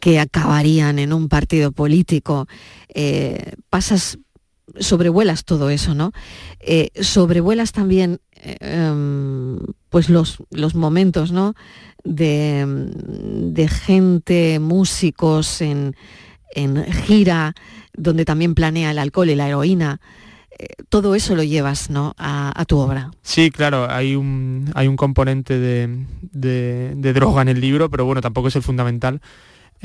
[0.00, 2.48] que acabarían en un partido político,
[2.88, 4.18] eh, pasas,
[4.80, 6.10] sobrevuelas todo eso, ¿no?
[6.58, 9.60] Eh, sobrevuelas también eh, em,
[9.94, 11.54] pues los, los momentos, ¿no?
[12.02, 15.94] De, de gente, músicos en,
[16.56, 17.54] en gira,
[17.96, 20.00] donde también planea el alcohol y la heroína.
[20.58, 22.12] Eh, todo eso lo llevas, ¿no?
[22.18, 23.12] A, a tu obra.
[23.22, 28.20] Sí, claro, hay un, hay un componente de- de droga en el libro, pero bueno,
[28.20, 29.20] tampoco es el fundamental.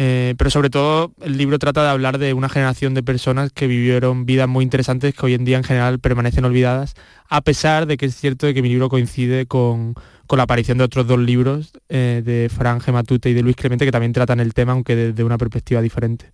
[0.01, 3.67] Eh, pero sobre todo el libro trata de hablar de una generación de personas que
[3.67, 6.93] vivieron vidas muy interesantes que hoy en día en general permanecen olvidadas,
[7.27, 9.95] a pesar de que es cierto de que mi libro coincide con,
[10.29, 13.91] la aparición de otros dos libros eh, de Fran Gematute y de Luis Clemente que
[13.91, 16.31] también tratan el tema, aunque desde una perspectiva diferente.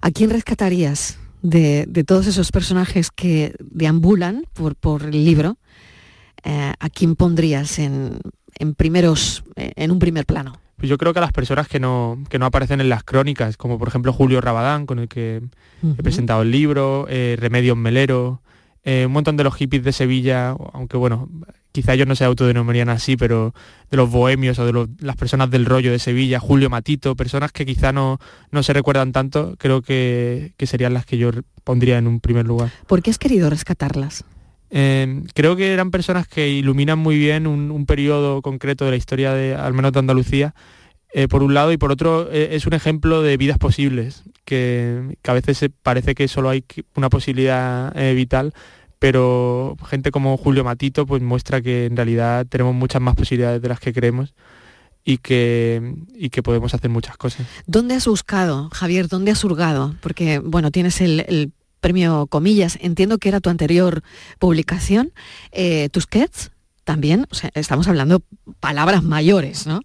[0.00, 5.58] ¿A quién rescatarías de, todos esos personajes que deambulan por, por el libro?
[6.44, 8.20] Eh, ¿A quién pondrías en,
[8.58, 10.58] en, primeros, en un primer plano?
[10.80, 13.78] Pues yo creo que a las personas que no, no aparecen en las crónicas, como
[13.78, 15.42] por ejemplo Julio Rabadán, con el que
[15.82, 18.40] he presentado el libro, eh, Remedios Melero,
[18.82, 21.28] eh, un montón de los hippies de Sevilla, aunque bueno,
[21.72, 23.54] quizá ellos no se autodenominarían así, pero
[23.90, 27.66] de los bohemios o de las personas del rollo de Sevilla, Julio Matito, personas que
[27.66, 28.18] quizá no,
[28.50, 31.30] no se recuerdan tanto, creo que, serían las que yo
[31.62, 32.70] pondría en un primer lugar.
[32.86, 34.24] ¿Por qué has querido rescatarlas?
[34.70, 39.34] Eh, creo que eran personas que iluminan muy bien un, periodo concreto de la historia
[39.34, 40.54] de, al menos de Andalucía,
[41.12, 45.16] eh, por un lado, y por otro eh, es un ejemplo de vidas posibles, que,
[45.24, 46.64] a veces parece que solo hay
[46.94, 48.54] una posibilidad vital,
[49.00, 53.68] pero gente como Julio Matito pues muestra que en realidad tenemos muchas más posibilidades de
[53.68, 54.34] las que creemos
[55.02, 57.46] y que, y que podemos hacer muchas cosas.
[57.66, 59.08] ¿Dónde has buscado, Javier?
[59.08, 59.96] ¿Dónde has hurgado?
[60.02, 64.02] Porque, bueno, tienes el premio Comillas, entiendo que era tu anterior
[64.38, 65.12] publicación,
[65.52, 66.52] eh, Tusquets
[66.84, 68.22] también, o sea, estamos hablando
[68.60, 69.80] palabras mayores, ¿no?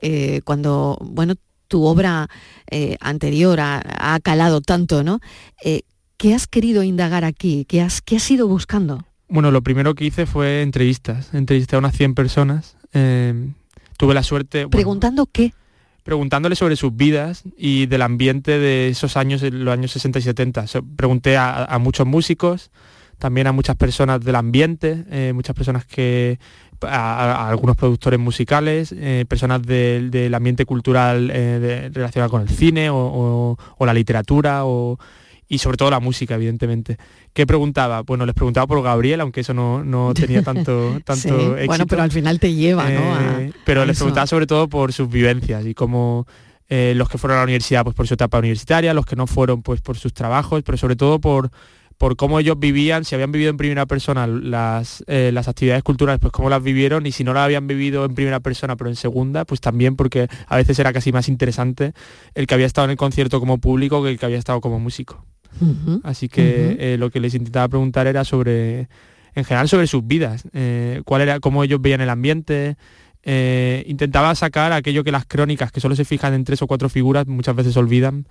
[0.00, 1.34] Eh, cuando, bueno,
[1.68, 2.28] tu obra
[2.70, 5.20] eh, anterior ha, calado tanto, ¿no?
[5.62, 7.64] ¿Qué has querido indagar aquí?
[7.64, 9.04] ¿Qué has, qué has ido buscando?
[9.28, 11.32] Bueno, lo primero que hice fue entrevistas.
[11.32, 12.76] Entrevisté a unas 100 personas.
[12.92, 14.68] tuve la suerte...
[14.68, 15.54] ¿Preguntando qué?
[16.02, 20.64] Preguntándole sobre sus vidas y del ambiente de esos años, los años 60 y 70.
[20.96, 22.70] pregunté a, muchos músicos,
[23.18, 26.38] también a muchas personas del ambiente, eh, muchas personas que,
[26.80, 33.56] a, algunos productores musicales, eh, personas del ambiente cultural eh, relacionado con el cine o,
[33.78, 34.98] o la literatura o
[35.52, 36.96] y sobre todo la música, evidentemente.
[37.34, 38.00] ¿Qué preguntaba?
[38.00, 41.66] Bueno, les preguntaba por Gabriel, aunque eso no, tenía tanto, tanto éxito.
[41.66, 43.38] Bueno, pero al final te lleva, ¿no?
[43.38, 46.26] Eh, pero les preguntaba sobre todo por sus vivencias y cómo
[46.70, 49.26] eh, los que fueron a la universidad pues por su etapa universitaria, los que no
[49.26, 51.50] fueron pues por sus trabajos, pero sobre todo por
[51.98, 56.18] por cómo ellos vivían, si habían vivido en primera persona las, eh, las actividades culturales,
[56.18, 58.96] pues cómo las vivieron y si no las habían vivido en primera persona pero en
[58.96, 61.92] segunda, pues también porque a veces era casi más interesante
[62.34, 64.80] el que había estado en el concierto como público que el que había estado como
[64.80, 65.24] músico.
[66.02, 68.88] Así que eh, lo que les intentaba preguntar era sobre,
[69.34, 72.76] en general, sobre sus vidas, eh, cuál era, cómo ellos veían el ambiente.
[73.22, 76.88] Eh, intentaba sacar aquello que las crónicas, que solo se fijan en tres o cuatro
[76.88, 78.26] figuras, muchas veces olvidan.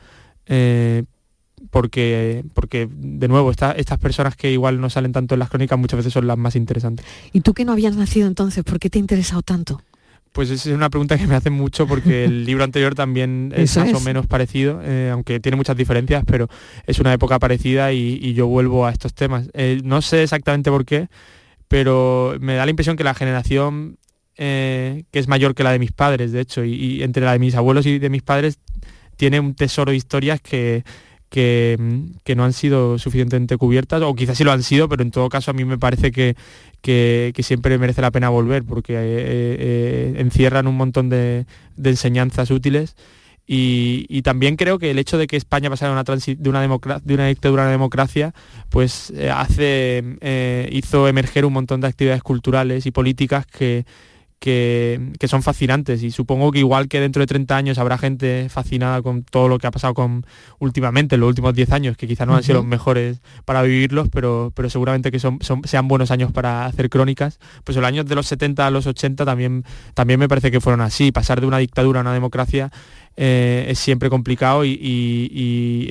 [1.69, 5.97] porque, porque, de nuevo, estas personas que igual no salen tanto en las crónicas muchas
[5.97, 7.05] veces son las más interesantes.
[7.31, 8.63] ¿Y tú que no habías nacido entonces?
[8.63, 9.81] ¿Por qué te ha interesado tanto?
[10.31, 13.93] Pues es una pregunta que me hace mucho porque el libro anterior también es más
[13.93, 16.47] o menos parecido, eh, aunque tiene muchas diferencias, pero
[16.87, 19.49] es una época parecida y, yo vuelvo a estos temas.
[19.53, 21.09] Eh, no sé exactamente por qué,
[21.67, 23.97] pero me da la impresión que la generación
[24.37, 27.39] eh, que es mayor que la de mis padres, de hecho, y, entre la de
[27.39, 28.59] mis abuelos y de mis padres,
[29.17, 30.83] tiene un tesoro de historias que,
[31.31, 31.77] que,
[32.35, 35.51] no han sido suficientemente cubiertas, o quizás sí lo han sido, pero en todo caso
[35.51, 36.35] a mí me parece que,
[36.81, 41.45] que, siempre merece la pena volver porque eh, eh, encierran un montón de,
[41.81, 42.95] enseñanzas útiles.
[43.47, 47.27] Y, también creo que el hecho de que España pasara una de una, de una
[47.27, 48.33] dictadura a una democracia,
[48.69, 50.03] pues eh, hace,
[50.71, 53.85] hizo emerger un montón de actividades culturales y políticas que,
[54.41, 59.03] que, son fascinantes y supongo que igual que dentro de 30 años habrá gente fascinada
[59.03, 60.25] con todo lo que ha pasado con
[60.57, 64.09] últimamente, en los últimos 10 años, que quizás no han sido los mejores para vivirlos,
[64.09, 67.39] pero, pero seguramente que son, sean buenos años para hacer crónicas.
[67.63, 69.63] Pues los años de los 70 a los 80 también,
[69.93, 72.71] también me parece que fueron así, pasar de una dictadura a una democracia
[73.17, 75.87] eh, es siempre complicado y,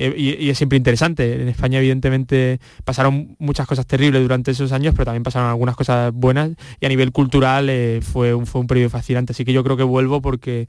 [0.49, 1.41] es siempre interesante.
[1.41, 6.11] En España evidentemente pasaron muchas cosas terribles durante esos años, pero también pasaron algunas cosas
[6.13, 9.33] buenas y a nivel cultural eh, fue, un, fue un periodo fascinante.
[9.33, 10.67] Así que yo creo que vuelvo porque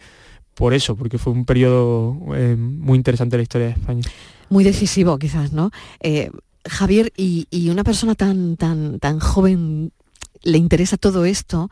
[0.54, 4.02] por eso, porque fue un periodo eh, muy interesante de la historia de España.
[4.50, 5.70] Muy decisivo quizás, ¿no?
[6.64, 9.92] Javier, y, una persona tan, tan, tan joven
[10.42, 11.70] le interesa todo esto,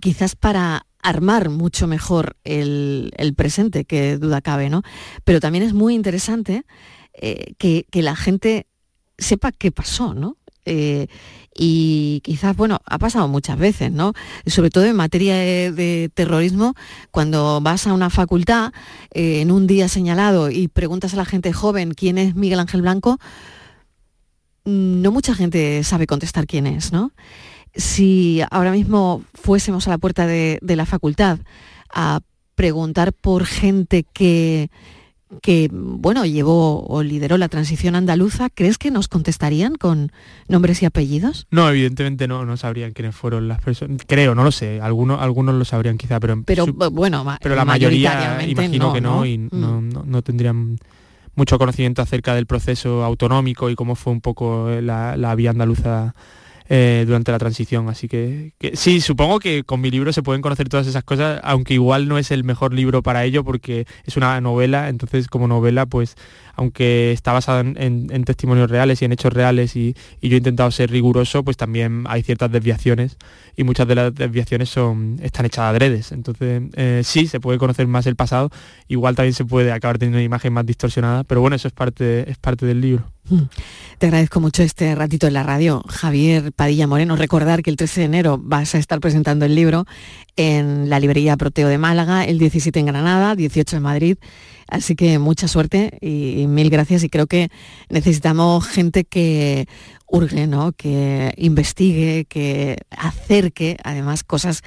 [0.00, 4.82] quizás para armar mucho mejor el, presente, que duda cabe, ¿no?
[5.24, 6.64] Pero también es muy interesante
[7.14, 8.66] eh, que, la gente
[9.16, 10.36] sepa qué pasó, ¿no?
[10.64, 11.06] Eh,
[11.54, 14.12] y quizás, bueno, ha pasado muchas veces, ¿no?
[14.46, 16.74] Sobre todo en materia de, terrorismo,
[17.10, 18.72] cuando vas a una facultad
[19.12, 22.82] eh, en un día señalado y preguntas a la gente joven quién es Miguel Ángel
[22.82, 23.18] Blanco,
[24.64, 27.12] no mucha gente sabe contestar quién es, ¿no?
[27.78, 31.38] Si ahora mismo fuésemos a la puerta de, la facultad
[31.94, 32.20] a
[32.56, 34.68] preguntar por gente que,
[35.42, 40.10] que, bueno, llevó o lideró la transición andaluza, ¿crees que nos contestarían con
[40.48, 41.46] nombres y apellidos?
[41.52, 44.02] No, evidentemente no, no sabrían quiénes fueron las personas.
[44.08, 44.80] Creo, no lo sé.
[44.80, 46.42] Algunos, algunos lo sabrían quizá, pero...
[46.44, 49.48] Pero bueno, pero la mayoría imagino que no, y mm.
[49.52, 50.78] no, no, tendrían
[51.36, 56.16] mucho conocimiento acerca del proceso autonómico y cómo fue un poco la, la vía andaluza
[56.68, 57.88] eh, durante la transición.
[57.88, 61.74] Así que, sí, supongo que con mi libro se pueden conocer todas esas cosas, aunque
[61.74, 65.86] igual no es el mejor libro para ello porque es una novela, entonces como novela
[65.86, 66.16] pues
[66.58, 70.90] aunque está basada en, testimonios reales y en hechos reales y, yo he intentado ser
[70.90, 73.16] riguroso, pues también hay ciertas desviaciones
[73.56, 76.10] y muchas de las desviaciones son, están hechas adredes.
[76.10, 78.50] Entonces, eh, sí, se puede conocer más el pasado,
[78.88, 82.28] igual también se puede acabar teniendo una imagen más distorsionada, pero bueno, eso es parte,
[82.28, 83.08] es parte del libro.
[83.30, 83.42] Mm.
[83.98, 87.14] Te agradezco mucho este ratito en la radio, Javier Padilla Moreno.
[87.14, 89.86] Recordar que el 13 de enero vas a estar presentando el libro
[90.34, 94.18] en la librería Proteo de Málaga, el 17 en Granada, 18 en Madrid
[94.68, 97.50] Así que mucha suerte y, mil gracias y creo que
[97.88, 99.66] necesitamos gente que
[100.06, 100.72] urge, ¿no?
[100.72, 104.62] que investigue, que acerque además cosas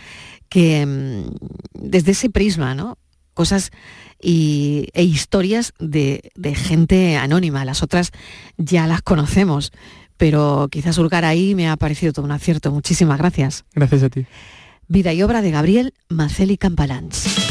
[0.49, 1.33] que mm,
[1.73, 2.97] desde ese prisma, ¿no?
[3.33, 3.71] cosas
[4.21, 7.65] y, e historias de, de gente anónima.
[7.65, 8.11] Las otras
[8.57, 9.71] ya las conocemos,
[10.17, 12.71] pero quizás hurgar ahí me ha parecido todo un acierto.
[12.71, 13.65] Muchísimas gracias.
[13.73, 14.25] Gracias a ti.
[14.87, 17.50] Vida y obra de Gabriel Maceli Campalans.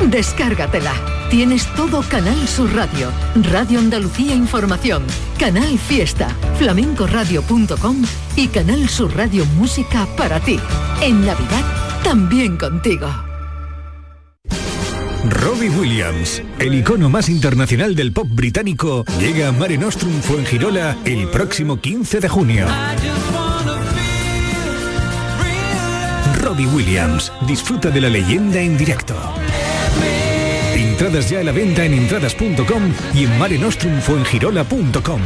[0.00, 0.92] Descárgatela.
[1.30, 3.10] Tienes todo Canal Sur Radio,
[3.50, 5.04] Radio Andalucía Información,
[5.38, 6.28] Canal Fiesta,
[6.58, 8.02] flamencoradio.com
[8.36, 10.58] y Canal Sur Radio Música para ti.
[11.00, 11.64] En Navidad,
[12.04, 13.08] también contigo.
[15.24, 21.28] Robbie Williams, el icono más internacional del pop británico, llega a Mare Nostrum Fuengirola el
[21.28, 22.66] próximo 15 de junio.
[26.40, 29.14] Robbie Williams, disfruta de la leyenda en directo.
[31.02, 35.20] Entradas ya a la venta en entradas.com y en marenostrumfuengirola.com.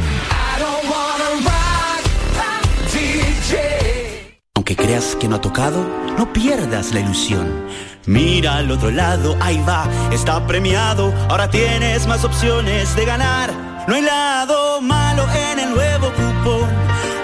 [4.55, 5.85] Aunque creas que no ha tocado,
[6.17, 7.67] no pierdas la ilusión.
[8.07, 11.13] Mira al otro lado, ahí va, está premiado.
[11.29, 13.53] Ahora tienes más opciones de ganar.
[13.87, 16.71] No hay lado malo en el nuevo cupón.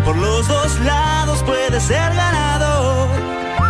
[0.05, 2.82] Por los dos lados puedes ser ganador.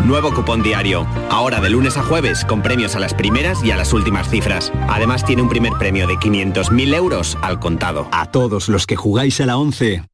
[0.06, 1.08] Nuevo cupón diario.
[1.30, 4.72] Ahora de lunes a jueves con premios a las primeras y a las últimas cifras.
[4.90, 8.08] Además tiene un primer premio de 500.000 euros al contado.
[8.12, 10.04] A todos los que jugáis a la 11,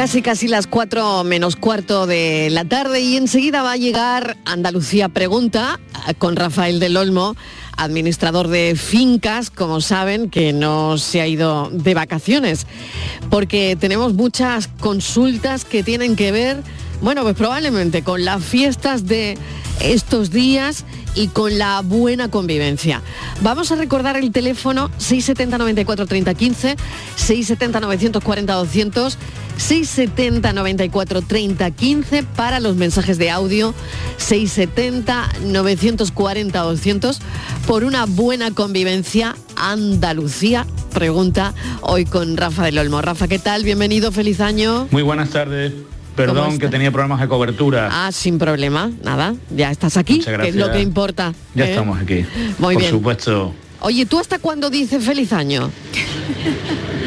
[0.00, 5.10] Casi, casi las cuatro menos cuarto de la tarde y enseguida va a llegar Andalucía
[5.10, 5.78] Pregunta
[6.08, 7.36] eh, con Rafael del Olmo,
[7.76, 12.66] administrador de fincas, como saben, que no se ha ido de vacaciones,
[13.28, 16.62] porque tenemos muchas consultas que tienen que ver,
[17.02, 19.36] bueno, pues probablemente con las fiestas de
[19.80, 23.02] estos días y con la buena convivencia.
[23.42, 26.76] Vamos a recordar el teléfono 670 94 30 15,
[27.16, 29.18] 670 940 200
[29.60, 33.74] 670 94 30 15 para los mensajes de audio
[34.16, 37.20] 670 940 200
[37.66, 41.52] por una buena convivencia Andalucía pregunta
[41.82, 43.00] hoy con Rafa del Olmo.
[43.02, 43.62] Rafa, ¿qué tal?
[43.62, 44.88] Bienvenido, feliz año.
[44.90, 45.72] Muy buenas tardes.
[46.16, 47.88] Perdón que tenía problemas de cobertura.
[47.90, 51.32] Ah, sin problema, nada, ya estás aquí, que es lo que importa.
[51.54, 51.70] Ya ¿eh?
[51.70, 52.26] estamos aquí.
[52.58, 52.90] Muy Por bien.
[52.90, 53.54] supuesto.
[53.80, 55.70] Oye, ¿tú hasta cuándo dices feliz año?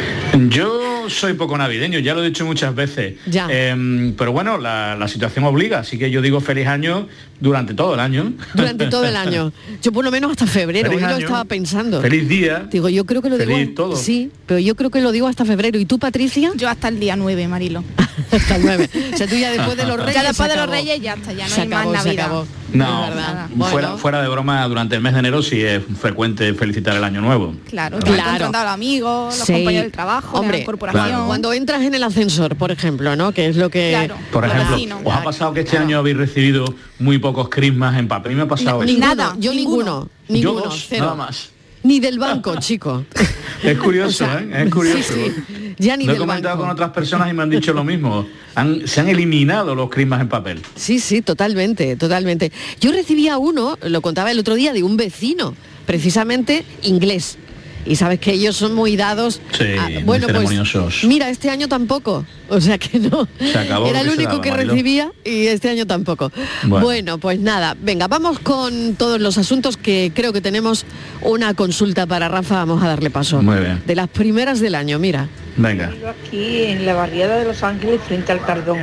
[0.50, 3.16] Yo soy poco navideño, ya lo he dicho muchas veces.
[3.50, 7.08] Em, pero bueno, la, la situación obliga, así que yo digo feliz año
[7.40, 8.34] durante todo el año.
[8.54, 9.52] Durante todo el año.
[9.82, 12.02] Yo por lo menos hasta febrero, Feliz hoy lo estaba pensando.
[12.02, 12.68] Feliz día.
[12.72, 13.72] Digo, yo creo que lo Feliz digo.
[13.76, 13.96] todo.
[13.96, 15.78] Sí, pero yo creo que lo digo hasta febrero.
[15.78, 16.52] ¿Y tú, Patricia?
[16.56, 17.84] Yo hasta el día 9, Marilo.
[18.32, 18.90] hasta el 9.
[19.14, 20.16] O sea, tú ya después de los reyes.
[20.16, 22.26] Ya después de los reyes ya está, ya no Se hay acabó, más se Navidad.
[22.26, 22.48] acabó.
[22.74, 23.98] No, fuera, Bueno.
[24.00, 27.56] fuera de broma, durante el mes de enero sí es frecuente felicitar el año nuevo.
[27.70, 28.14] Claro, Claro.
[28.16, 28.22] claro.
[28.30, 29.54] encontrando a los amigos, los Sí.
[29.54, 31.06] compañeros del trabajo, Hombre, de la corporación.
[31.08, 31.26] Claro.
[31.28, 33.32] Cuando entras en el ascensor, por ejemplo, ¿no?
[33.34, 33.90] Que es lo que...
[33.92, 34.16] Claro.
[34.32, 34.78] Por ejemplo.
[35.04, 36.66] ¿os ha pasado que este año habéis recibido
[37.00, 38.32] muy pocos crismas en papel?
[38.32, 38.92] A mí me ha pasado eso.
[38.94, 40.10] Ninguno, yo ninguno.
[40.28, 41.04] Yo Ninguno, dos, cero.
[41.06, 41.50] nada más.
[41.84, 43.04] Ni del banco, chico.
[43.62, 44.64] Es curioso, ¿eh?
[44.66, 45.14] Es curioso.
[45.78, 46.64] Ya ni Lo he del comentado banco.
[46.64, 48.26] con otras personas y me han dicho lo mismo.
[48.56, 50.62] Han- se han eliminado los crismas en papel.
[50.76, 52.52] Sí, sí, totalmente, totalmente.
[52.80, 55.56] Yo recibía uno, lo contaba el otro día, de un vecino,
[55.86, 57.38] precisamente inglés.
[57.86, 59.42] Y sabes que ellos son muy dados.
[59.58, 61.04] Sí, a- muy bueno, pues ceremoniosos.
[61.04, 62.26] mira, este año tampoco.
[62.50, 63.28] O sea que no.
[63.40, 66.32] Se acabó Era el único daba, que recibía y este año tampoco.
[66.64, 66.86] Bueno.
[66.86, 67.18] Bueno.
[67.18, 70.86] pues nada, venga, vamos con todos los asuntos que creo que tenemos
[71.22, 73.42] una consulta para Rafa, vamos a darle paso.
[73.42, 73.82] Muy bien.
[73.86, 75.28] De las primeras del año, mira.
[75.58, 75.92] Venga.
[76.08, 78.80] Aquí en la barriada de Los Ángeles frente al Tardón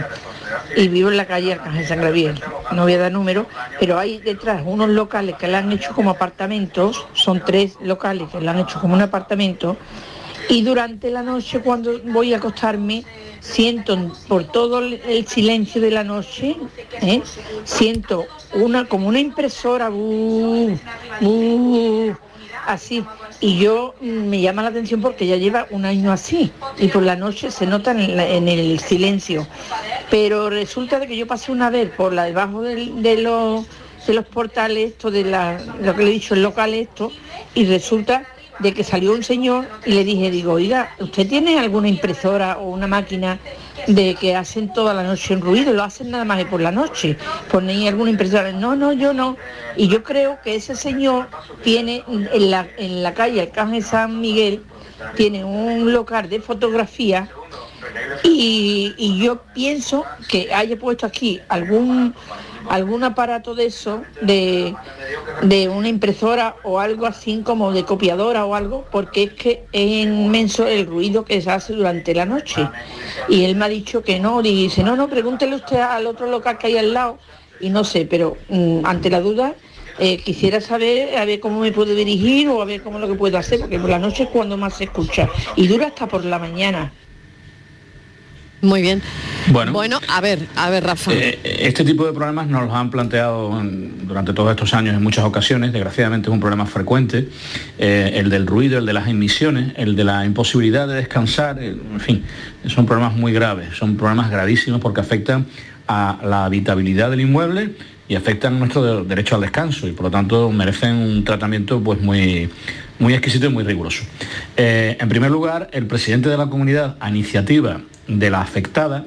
[0.76, 2.40] y vivo en la calle Arcángel San Gabriel.
[2.72, 3.46] No voy a dar número,
[3.78, 8.40] pero hay detrás unos locales que le han hecho como apartamentos, son tres locales que
[8.40, 9.76] le han hecho como un apartamento
[10.48, 13.04] y durante la noche cuando voy a acostarme
[13.40, 13.96] siento
[14.28, 16.56] por todo el silencio de la noche,
[17.00, 17.22] ¿eh?
[17.64, 19.90] siento una como una impresora,
[22.66, 23.04] así.
[23.40, 27.02] Y yo mm, me llama la atención porque ya lleva un año así y por
[27.02, 29.46] la noche se nota en, el silencio.
[30.10, 32.76] Pero resulta de que yo pasé una vez por la debajo de,
[33.18, 33.66] los
[34.06, 37.12] de los portales, esto de la, lo que le he dicho, el local esto,
[37.54, 38.26] y resulta
[38.60, 42.70] de que salió un señor y le dije, digo, oiga, ¿usted tiene alguna impresora o
[42.70, 43.38] una máquina
[43.86, 45.72] de que hacen toda la noche en ruido?
[45.72, 47.16] Lo hacen nada más que por la noche.
[47.50, 48.52] ¿Ponéis alguna impresora?
[48.52, 49.36] No, no, yo no.
[49.76, 51.28] Y yo creo que ese señor
[51.62, 54.62] tiene en la, en la calle Arcángel San Miguel,
[55.16, 57.28] tiene un local de fotografía
[58.22, 62.14] y, y yo pienso que haya puesto aquí algún
[62.70, 64.76] algún aparato de eso, de,
[65.42, 70.06] de una impresora o algo así como de copiadora o algo, porque es que es
[70.06, 72.68] inmenso el ruido que se hace durante la noche.
[73.28, 76.58] Y él me ha dicho que no, dice, no, no, pregúntele usted al otro local
[76.58, 77.18] que hay al lado,
[77.60, 79.54] y no sé, pero mm, ante la duda
[79.98, 83.14] eh, quisiera saber a ver cómo me puedo dirigir o a ver cómo lo que
[83.14, 86.24] puedo hacer, porque por la noche es cuando más se escucha y dura hasta por
[86.24, 86.92] la mañana.
[88.62, 89.02] Muy bien.
[89.48, 89.72] Bueno.
[89.72, 91.12] Bueno, a ver, a ver, Rafa.
[91.12, 95.02] Eh, este tipo de problemas nos los han planteado en- durante todos estos años en
[95.02, 95.72] muchas ocasiones.
[95.72, 97.28] Desgraciadamente es un problema frecuente.
[97.78, 101.70] Eh, el del ruido, el de las emisiones, el de la imposibilidad de descansar, eh,
[101.92, 102.24] en fin,
[102.66, 105.46] son problemas muy graves, son problemas gravísimos porque afectan
[105.88, 107.72] a la habitabilidad del inmueble
[108.08, 112.00] y afectan nuestro de- derecho al descanso y por lo tanto merecen un tratamiento pues
[112.00, 112.48] muy,
[112.98, 114.04] muy exquisito y muy riguroso.
[114.56, 119.04] Eh, en primer lugar, el presidente de la comunidad a iniciativa de la afectada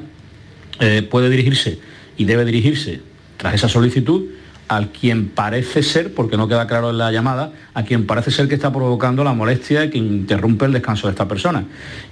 [0.80, 1.80] eh, puede dirigirse
[2.17, 3.01] y debe dirigirse
[3.38, 4.24] tras esa solicitud
[4.69, 8.47] al quien parece ser, porque no queda claro en la llamada, a quien parece ser
[8.47, 11.65] que está provocando la molestia que interrumpe el descanso de esta persona.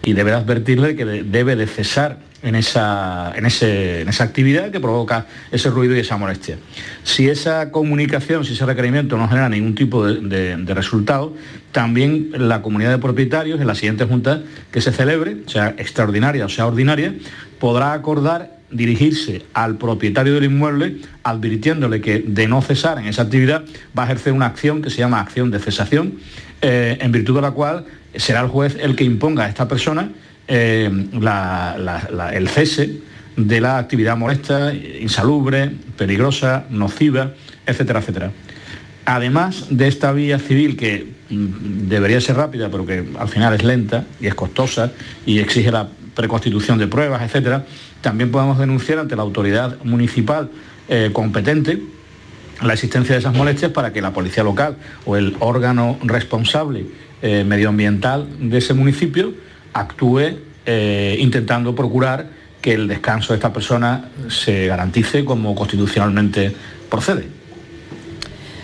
[0.03, 4.69] Y debe advertirle que de- debe de cesar en esa, en, ese- en esa actividad
[4.69, 6.57] que provoca ese ruido y esa molestia.
[7.03, 11.33] Si esa comunicación, si ese requerimiento no genera ningún tipo de resultado,
[11.71, 14.41] también la comunidad de propietarios en la siguiente junta
[14.71, 17.15] que se celebre, sea extraordinaria o sea ordinaria,
[17.61, 23.63] podrá acordar dirigirse al propietario del inmueble advirtiéndole que de no cesar en esa actividad
[23.97, 26.15] va a ejercer una acción que se llama acción de cesación,
[26.61, 27.85] eh, en virtud de la cual
[28.15, 30.09] será el juez el que imponga a esta persona
[30.47, 30.89] eh,
[32.33, 32.99] el cese
[33.37, 37.33] de la actividad molesta, insalubre, peligrosa, nociva,
[37.67, 38.31] etcétera, etcétera.
[39.05, 43.63] Además de esta vía civil que mm, debería ser rápida, pero que al final es
[43.63, 44.91] lenta y es costosa
[45.27, 47.65] y exige la preconstitución de pruebas, etcétera,
[48.01, 50.49] también podemos denunciar ante la autoridad municipal
[50.87, 51.81] eh, competente
[52.61, 56.85] la existencia de esas molestias para que la policía local o el órgano responsable
[57.21, 59.33] eh, medioambiental de ese municipio
[59.73, 62.29] actúe eh, intentando procurar
[62.61, 66.53] que el descanso de esta persona se garantice como constitucionalmente
[66.89, 67.40] procede.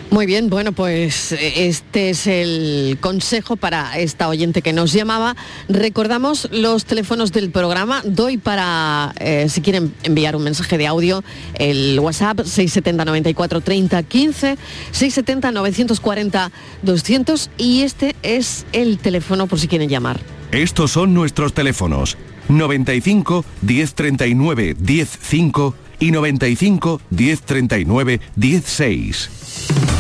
[0.10, 5.36] Muy bien, bueno, pues eh, este es el consejo para esta oyente que nos llamaba.
[5.68, 8.02] Recordamos los teléfonos del programa.
[8.06, 11.24] Doy para, eh, si quieren enviar un mensaje de audio,
[11.56, 14.58] el WhatsApp 670 94 30 15,
[14.92, 16.52] 670 940
[16.84, 20.22] 200 y este es el teléfono por si quieren llamar.
[20.52, 29.97] Estos son nuestros teléfonos 95 1039 105 y 95 1039 16.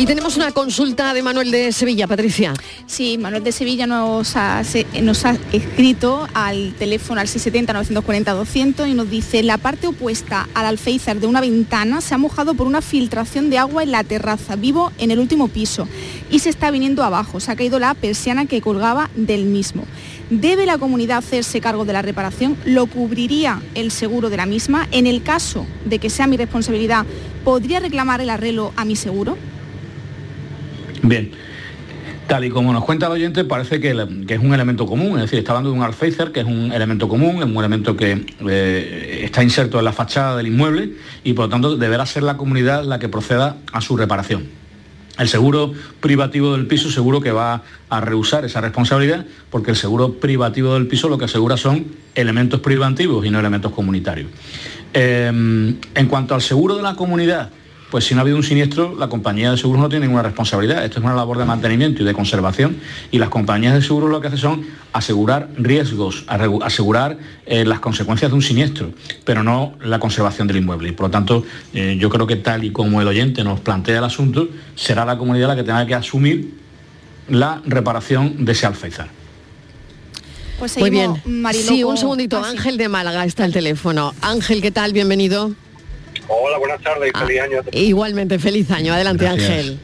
[0.00, 2.54] Y tenemos una consulta de Manuel de Sevilla, Patricia.
[2.86, 4.62] Sí, Manuel de Sevilla nos ha,
[5.52, 11.42] escrito al teléfono al 670-940-200 y nos dice, la parte opuesta al alféizar de una
[11.42, 14.56] ventana se ha mojado por una filtración de agua en la terraza.
[14.56, 15.86] Vivo en el último piso
[16.30, 17.38] y se está viniendo abajo.
[17.38, 19.84] Se ha caído la persiana que colgaba del mismo.
[20.30, 22.56] ¿Debe la comunidad hacerse cargo de la reparación?
[22.64, 24.88] ¿Lo cubriría el seguro de la misma?
[24.92, 27.04] En el caso de que sea mi responsabilidad,
[27.44, 29.36] ¿podría reclamar el arreglo a mi seguro?
[31.02, 31.30] Bien.
[32.26, 35.40] Tal y como nos cuenta el oyente, parece que, es un elemento común, es decir,
[35.40, 39.22] está hablando de un alféizar, que es un elemento común, es un elemento que eh,
[39.24, 40.92] está inserto en la fachada del inmueble
[41.24, 44.44] y por lo tanto deberá ser la comunidad la que proceda a su reparación.
[45.18, 50.14] El seguro privativo del piso seguro que va a rehusar esa responsabilidad porque el seguro
[50.14, 54.30] privativo del piso lo que asegura son elementos privativos y no elementos comunitarios.
[54.94, 55.26] Eh,
[55.94, 57.50] en cuanto al seguro de la comunidad,
[57.90, 60.84] pues si no ha habido un siniestro, la compañía de seguros no tiene ninguna responsabilidad.
[60.84, 62.76] Esto es una labor de mantenimiento y de conservación
[63.10, 68.30] y las compañías de seguros lo que hacen son asegurar riesgos, asegurar eh, las consecuencias
[68.30, 68.92] de un siniestro,
[69.24, 70.90] pero no la conservación del inmueble.
[70.90, 73.98] Y por lo tanto, eh, yo creo que tal y como el oyente nos plantea
[73.98, 76.54] el asunto, será la comunidad la que tenga que asumir
[77.28, 79.08] la reparación de ese alféizar.
[80.58, 81.14] Pues Muy bien.
[81.14, 82.38] seguimos, Mariló, Sí, un segundito.
[82.38, 82.56] ah, sí.
[82.56, 84.12] Ángel de Málaga está el teléfono.
[84.20, 84.92] Ángel, ¿qué tal?
[84.92, 85.54] Bienvenido.
[86.32, 87.60] Hola, buenas tardes y feliz año.
[87.72, 88.94] Igualmente, feliz año.
[88.94, 89.50] Adelante, Gracias.
[89.50, 89.78] Ángel.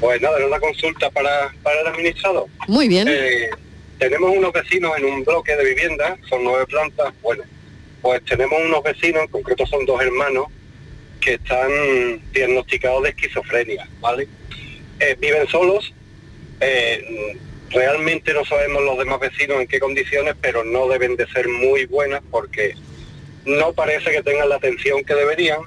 [0.00, 2.46] Pues nada, era una consulta para, para el administrador.
[2.66, 3.06] Muy bien.
[3.08, 3.50] Eh,
[3.98, 7.14] tenemos unos vecinos en un bloque de vivienda, son nueve plantas.
[7.22, 7.44] Bueno,
[8.02, 10.48] pues tenemos unos vecinos, en concreto son dos hermanos,
[11.20, 11.70] que están
[12.32, 14.26] diagnosticados de esquizofrenia, ¿vale?
[14.98, 15.94] Eh, viven solos,
[16.60, 17.38] eh,
[17.70, 21.86] realmente no sabemos los demás vecinos en qué condiciones, pero no deben de ser muy
[21.86, 22.74] buenas porque
[23.44, 25.60] no parece que tengan la atención que deberían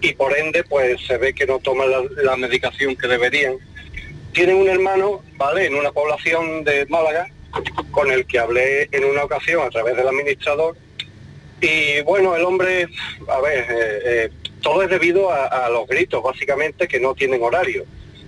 [0.00, 3.56] y por ende pues se ve que no toman la, medicación que deberían.
[4.32, 5.66] Tienen un hermano, ¿vale?
[5.66, 7.28] En una población de Málaga,
[7.90, 10.76] con el que hablé en una ocasión a través del administrador.
[11.60, 12.86] Y bueno, el hombre,
[13.28, 14.30] a ver, eh, eh,
[14.62, 17.84] todo es debido a, a los gritos, básicamente, que no tienen horario.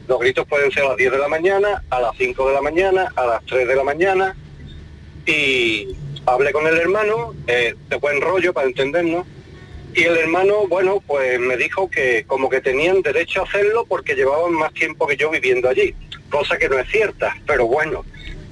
[0.08, 2.60] Los gritos pueden ser a las 10 de la mañana, a las 5 de la
[2.60, 4.36] mañana, a las 3 de la mañana.
[5.24, 5.94] Y
[6.32, 9.26] hablé con el hermano, eh, de buen rollo para entendernos,
[9.94, 14.14] y el hermano, bueno, pues me dijo que como que tenían derecho a hacerlo porque
[14.14, 15.94] llevaban más tiempo que yo viviendo allí,
[16.30, 18.04] cosa que no es cierta, pero bueno,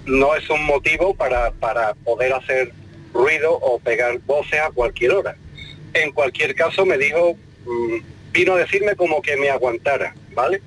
[0.04, 2.72] no es un motivo para, para poder hacer
[3.12, 5.36] ruido o pegar voces a cualquier hora.
[5.94, 7.96] En cualquier caso me dijo, mm,
[8.32, 10.60] vino a decirme como que me aguantara, ¿vale?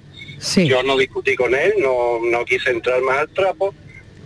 [0.66, 3.76] Yo no discutí con él, no, no quise entrar más al trapo,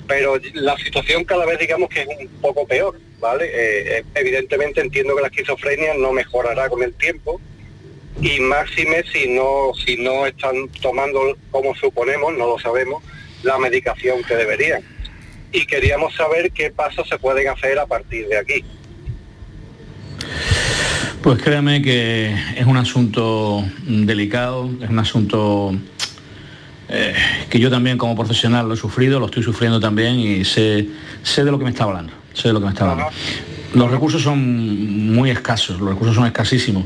[0.08, 3.46] pero la situación cada vez digamos que es un poco peor, ¿vale?
[3.46, 7.40] Eh, eh, evidentemente entiendo que la esquizofrenia no mejorará con el tiempo
[8.22, 13.04] y máxime si no si no están tomando como suponemos, no lo sabemos,
[13.44, 14.84] la medicación que deberían.
[15.52, 18.64] Y queríamos saber qué pasos se pueden hacer a partir de aquí.
[21.22, 25.74] Pues créame que es un asunto delicado, es un asunto
[26.90, 27.14] eh,
[27.50, 30.88] que yo también como profesional lo he sufrido, lo estoy sufriendo también y sé,
[31.24, 33.12] sé de lo que me está hablando, sé de lo que me está hablando.
[33.74, 36.86] Los recursos son muy escasos, los recursos son escasísimos.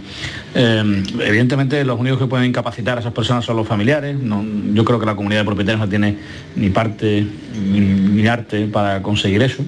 [0.56, 4.18] Eh, evidentemente los únicos que pueden incapacitar a esas personas son los familiares.
[4.18, 4.44] No-
[4.74, 6.18] yo creo que la comunidad de propietarios no tiene
[6.56, 7.28] ni parte
[7.64, 9.64] ni, ni arte para conseguir eso.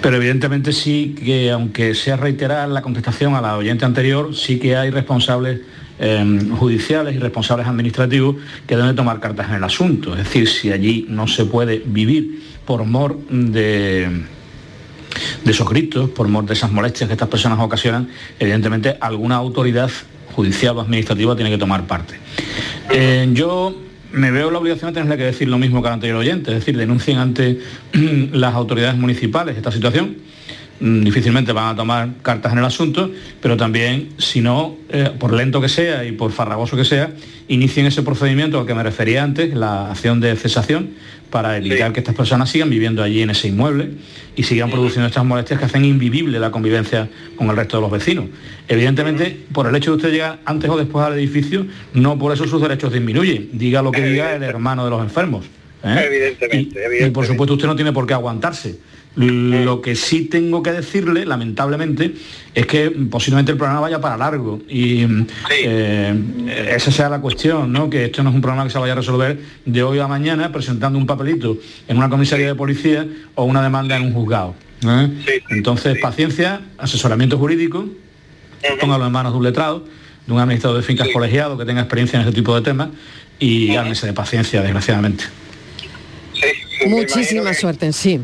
[0.00, 4.76] Pero evidentemente sí que, aunque sea reiterar la contestación a la oyente anterior, sí que
[4.76, 5.60] hay responsables
[6.04, 8.36] eh, judiciales y responsables administrativos
[8.66, 10.16] que deben tomar cartas en el asunto.
[10.16, 14.24] Es decir, si allí no se puede vivir por mor de,
[15.44, 18.08] de esos gritos, por mor de esas molestias que estas personas ocasionan,
[18.40, 19.90] evidentemente alguna autoridad
[20.34, 22.14] judicial o administrativa tiene que tomar parte.
[22.90, 23.72] Eh, yo
[24.10, 26.58] me veo la obligación de tener que decir lo mismo que el anterior oyente, es
[26.58, 27.60] decir, denuncien ante
[28.32, 30.16] las autoridades municipales esta situación.
[30.82, 33.08] Mm, Difícilmente van a tomar cartas en el asunto,
[33.40, 37.12] pero también, si no, eh, por lento que sea y por farragoso que sea,
[37.46, 40.90] inicien ese procedimiento al que me refería antes, la acción de cesación,
[41.30, 43.90] para evitar que estas personas sigan viviendo allí en ese inmueble
[44.34, 47.90] y sigan produciendo estas molestias que hacen invivible la convivencia con el resto de los
[47.90, 48.26] vecinos.
[48.66, 51.64] Evidentemente, por el hecho de usted llegar antes o después al edificio,
[51.94, 53.50] no por eso sus derechos disminuyen.
[53.52, 55.46] Diga lo que diga el hermano de los enfermos.
[55.84, 56.06] ¿eh?
[56.06, 58.78] Evidentemente, Y por supuesto usted no tiene por qué aguantarse.
[59.14, 62.14] Lo que sí tengo que decirle, lamentablemente,
[62.54, 65.06] es que posiblemente el programa vaya para largo y
[65.50, 66.14] eh,
[66.70, 67.90] esa sea la cuestión, ¿no?
[67.90, 70.50] Que esto no es un problema que se vaya a resolver de hoy a mañana
[70.50, 71.58] presentando un papelito
[71.88, 74.54] en una comisaría de policía o una demanda en un juzgado.
[74.86, 75.42] ¿eh?
[75.50, 77.86] Entonces, paciencia, asesoramiento jurídico,
[78.80, 79.84] póngalo en manos de un letrado,
[80.26, 82.88] de un administrador de fincas colegiado que tenga experiencia en este tipo de temas
[83.38, 85.24] y háganse de paciencia, desgraciadamente.
[86.86, 88.20] Muchísima suerte, sí.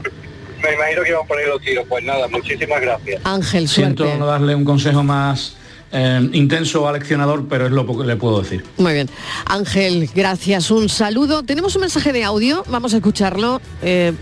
[0.63, 1.87] Me imagino que vamos a poner los tiros.
[1.89, 3.21] Pues nada, muchísimas gracias.
[3.25, 4.19] Ángel, Siento suerte.
[4.19, 5.55] no darle un consejo más
[5.93, 8.65] eh, intenso o aleccionador, pero es lo que le puedo decir.
[8.77, 9.09] Muy bien.
[9.47, 10.71] Ángel, gracias.
[10.71, 11.43] Un saludo.
[11.45, 12.65] Tenemos un mensaje de audio.
[12.69, 13.61] Vamos a escucharlo.
[13.83, 14.13] Eh,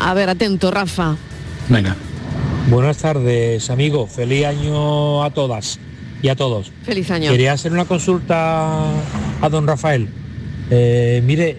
[0.00, 1.16] a ver, atento, Rafa.
[1.68, 1.96] Venga.
[2.68, 4.06] Buenas tardes, amigo.
[4.06, 5.78] Feliz año a todas
[6.20, 6.72] y a todos.
[6.84, 7.30] Feliz año.
[7.30, 8.82] Quería hacer una consulta
[9.40, 10.08] a don Rafael.
[10.70, 11.54] Eh, mire,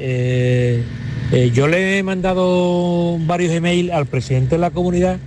[1.32, 5.18] eh, yo le he mandado varios emails al presidente de la comunidad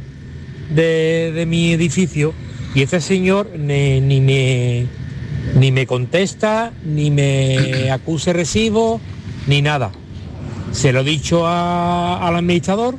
[0.74, 2.32] de, de mi edificio
[2.74, 4.86] y este señor ni, ni me,
[5.58, 9.00] ni me contesta, ni me acuse recibo,
[9.46, 9.90] ni nada.
[10.72, 12.96] Se lo he dicho a- al administrador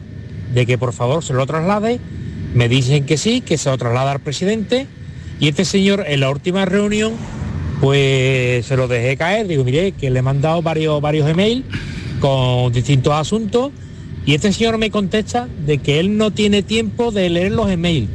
[0.54, 1.99] de que por favor se lo traslade.
[2.54, 4.88] Me dicen que sí, que se lo traslada al presidente.
[5.39, 7.14] Y este señor en la última reunión,
[7.80, 9.47] pues se lo dejé caer.
[9.47, 11.64] Digo, mire, que le he mandado varios, varios emails
[12.22, 13.72] con distintos asuntos.
[14.26, 18.07] Y este señor me contesta de que él no tiene tiempo de leer los emails.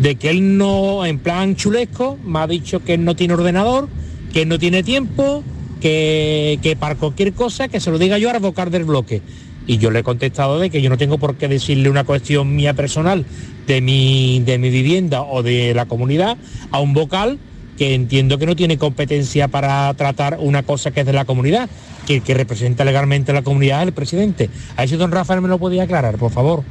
[0.00, 3.88] De que él no, en plan chulesco, me ha dicho que él no tiene ordenador,
[4.32, 5.42] que él no tiene tiempo,
[5.80, 9.22] que, que para cualquier cosa que se lo diga yo al vocal del bloque.
[9.66, 12.54] Y yo le he contestado de que yo no tengo por qué decirle una cuestión
[12.54, 13.26] mía personal
[13.66, 16.36] de mi, de mi vivienda o de la comunidad
[16.70, 17.38] a un vocal
[17.76, 21.70] que entiendo que no tiene competencia para tratar una cosa que es de la comunidad,
[22.08, 24.48] que el que representa legalmente a la comunidad es el presidente.
[24.78, 26.64] A eso don Rafael me lo podía aclarar, por favor.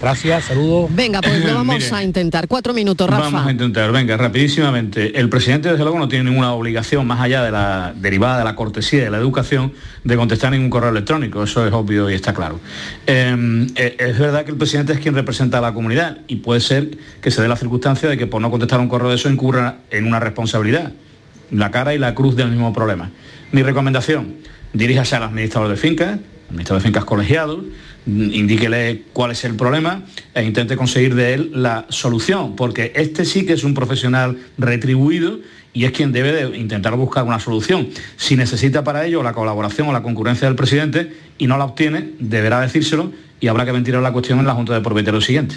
[0.00, 0.88] Gracias, saludos.
[0.94, 1.96] Venga, pues lo vamos Mire.
[1.96, 2.46] a intentar.
[2.46, 3.24] Cuatro minutos, Rafa.
[3.24, 5.18] Vamos a intentar, venga, rapidísimamente.
[5.18, 8.54] El presidente, desde luego, no tiene ninguna obligación, más allá de la derivada de la
[8.54, 9.72] cortesía y de la educación,
[10.04, 11.42] de contestar ningún correo electrónico.
[11.42, 12.60] Eso es obvio y está claro.
[13.08, 16.60] Eh, eh, es verdad que el presidente es quien representa a la comunidad y puede
[16.60, 19.28] ser que se dé la circunstancia de que por no contestar un correo de eso
[19.28, 20.92] incurra en una responsabilidad.
[21.50, 23.10] La cara y la cruz del mismo problema.
[23.52, 24.34] Mi recomendación,
[24.72, 26.18] diríjase al administrador de fincas,
[26.48, 27.64] administrador de fincas colegiados,
[28.06, 30.02] mm, indíquele cuál es el problema
[30.34, 35.38] e intente conseguir de él la solución, porque este sí que es un profesional retribuido
[35.72, 37.88] y es quien debe de intentar buscar una solución.
[38.16, 42.10] Si necesita para ello la colaboración o la concurrencia del presidente y no la obtiene,
[42.20, 45.56] deberá decírselo y habrá que ventilar la cuestión en la Junta de Propietarios siguiente.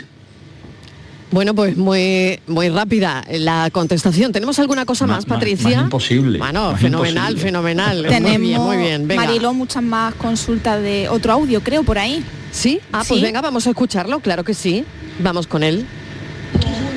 [1.30, 4.32] Bueno, pues muy, muy rápida la contestación.
[4.32, 5.76] ¿Tenemos alguna cosa más, Patricia?
[5.78, 6.40] Más imposible.
[6.40, 7.42] Bueno, más fenomenal, imposible.
[7.42, 8.06] fenomenal.
[8.08, 9.08] Tenemos, Muy bien, muy bien.
[9.08, 9.26] Venga.
[9.26, 12.24] Mariló, muchas más consultas de otro audio, creo, por ahí.
[12.52, 12.80] ¿Sí?
[12.94, 14.86] Ah, pues venga, vamos a escucharlo, claro que sí.
[15.20, 15.86] Vamos con él.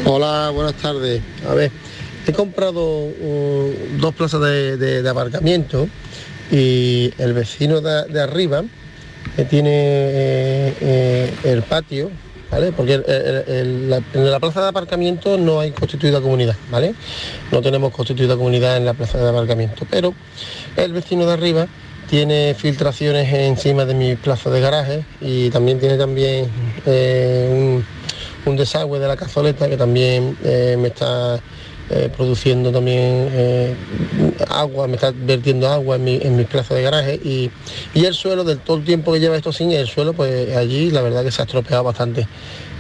[0.05, 1.20] Hola, buenas tardes.
[1.49, 1.72] A ver,
[2.26, 5.89] he comprado uh, dos plazas de, de- de aparcamiento
[6.53, 8.62] y el vecino de, de arriba
[9.35, 12.11] que tiene eh, eh, el patio,
[12.76, 16.94] Porque el- la- en la plaza de aparcamiento no hay constituida comunidad, ¿vale?
[17.53, 20.14] No tenemos constituida comunidad en la plaza de aparcamiento, pero
[20.76, 21.66] el vecino de arriba
[22.09, 26.48] tiene filtraciones encima de mi plaza de garaje y también tiene también
[26.86, 27.80] eh,
[28.46, 31.38] un, desagüe de la cazoleta que también eh, me está
[31.93, 33.74] eh, produciendo también eh,
[34.49, 37.51] agua, me está vertiendo agua en mi, en plaza de garaje y,
[37.95, 40.93] y el suelo, del todo el tiempo que lleva esto sin el suelo, pues allí
[40.93, 42.28] la verdad que se ha estropeado bastante.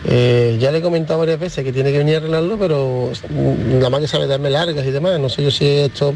[0.04, 3.90] Eh, ya le he comentado varias veces que tiene que venir a arreglarlo, pero nada
[3.90, 5.18] más que sabe darme largas y demás.
[5.18, 6.14] No sé yo si esto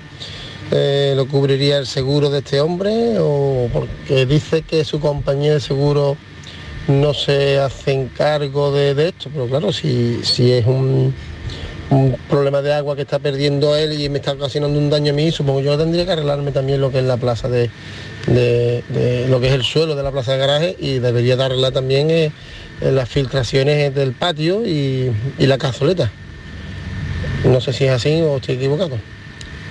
[0.70, 6.16] lo cubriría el seguro de este hombre o porque dice que su compañía de seguro
[6.86, 11.14] no se hacen cargo de, de esto, pero claro, si, si es un,
[11.90, 15.14] un problema de agua que está perdiendo él y me está ocasionando un daño a
[15.16, 17.70] mí, supongo yo tendría que arreglarme también lo que es la plaza de,
[18.26, 21.72] de- lo que es el suelo de la plaza de garaje y debería de arreglar
[21.72, 22.32] también eh,
[22.80, 26.10] las filtraciones del patio y, y la cazoleta.
[27.44, 28.96] No sé si es así o estoy equivocado.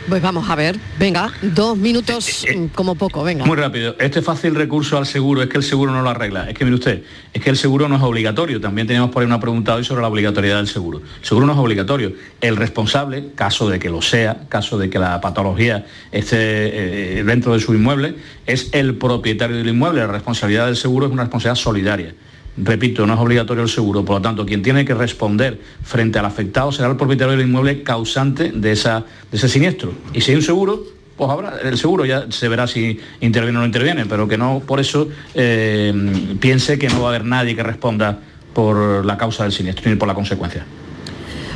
[0.08, 0.78] Pues vamos a ver.
[0.99, 3.45] Venga, dos minutos mm, como poco, venga.
[3.45, 3.95] Muy rápido.
[3.99, 6.49] Este fácil recurso al seguro es que el seguro no lo arregla.
[6.49, 8.60] Es que mire usted, es que el seguro no es obligatorio.
[8.60, 10.99] También teníamos por ahí una pregunta hoy sobre la obligatoriedad del seguro.
[10.99, 12.14] El seguro no es obligatorio.
[12.41, 17.54] El responsable, caso de que lo sea, caso de que la patología esté eh, dentro
[17.54, 20.01] de su inmueble, es el propietario del inmueble.
[20.01, 22.16] La responsabilidad del seguro es una responsabilidad solidaria.
[22.56, 26.26] Repito, no es obligatorio el seguro, por lo tanto, quien tiene que responder frente al
[26.26, 29.93] afectado será el propietario del inmueble causante de, esa, de ese siniestro.
[30.14, 30.84] Y si hay un seguro,
[31.18, 34.62] pues habrá, el seguro ya se verá si interviene o no interviene, pero que no
[34.66, 38.20] por eso eh, piense que no va a haber nadie que responda
[38.54, 40.64] por la causa del siniestro ni por la consecuencia.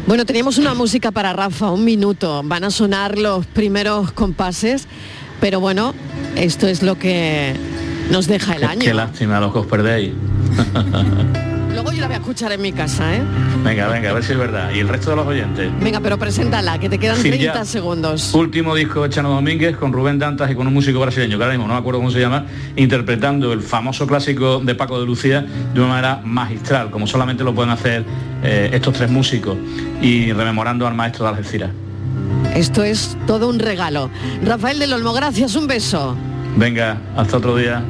[0.08, 2.42] Bueno, teníamos una música para Rafa, un minuto.
[2.46, 4.88] Van a sonar los primeros compases,
[5.42, 5.94] pero bueno,
[6.36, 7.54] esto es lo que
[8.12, 8.80] nos deja el Qué- año.
[8.82, 10.14] Qué lástima los que os perdéis.
[11.74, 13.22] Luego yo la voy a escuchar en mi casa, ¿eh?
[13.64, 14.72] venga, venga, a ver si es verdad.
[14.74, 15.70] Y el resto de los oyentes.
[15.80, 17.66] Venga, pero preséntala, que te quedan Sí, 30 ya.
[17.66, 18.34] segundos.
[18.34, 21.54] Último disco de Chano Domínguez con Rubén Dantas y con un músico brasileño, que ahora
[21.56, 22.46] mismo no me acuerdo cómo se llama,
[22.76, 25.42] interpretando el famoso clásico de Paco de Lucía
[25.74, 28.04] de una manera magistral, como solamente lo pueden hacer
[28.44, 29.56] eh, estos tres músicos,
[30.02, 31.70] y rememorando al maestro de Algeciras.
[32.56, 34.10] Esto es todo un regalo.
[34.44, 36.16] Rafael del Olmo, gracias, un beso.
[36.58, 37.86] Venga, hasta otro día.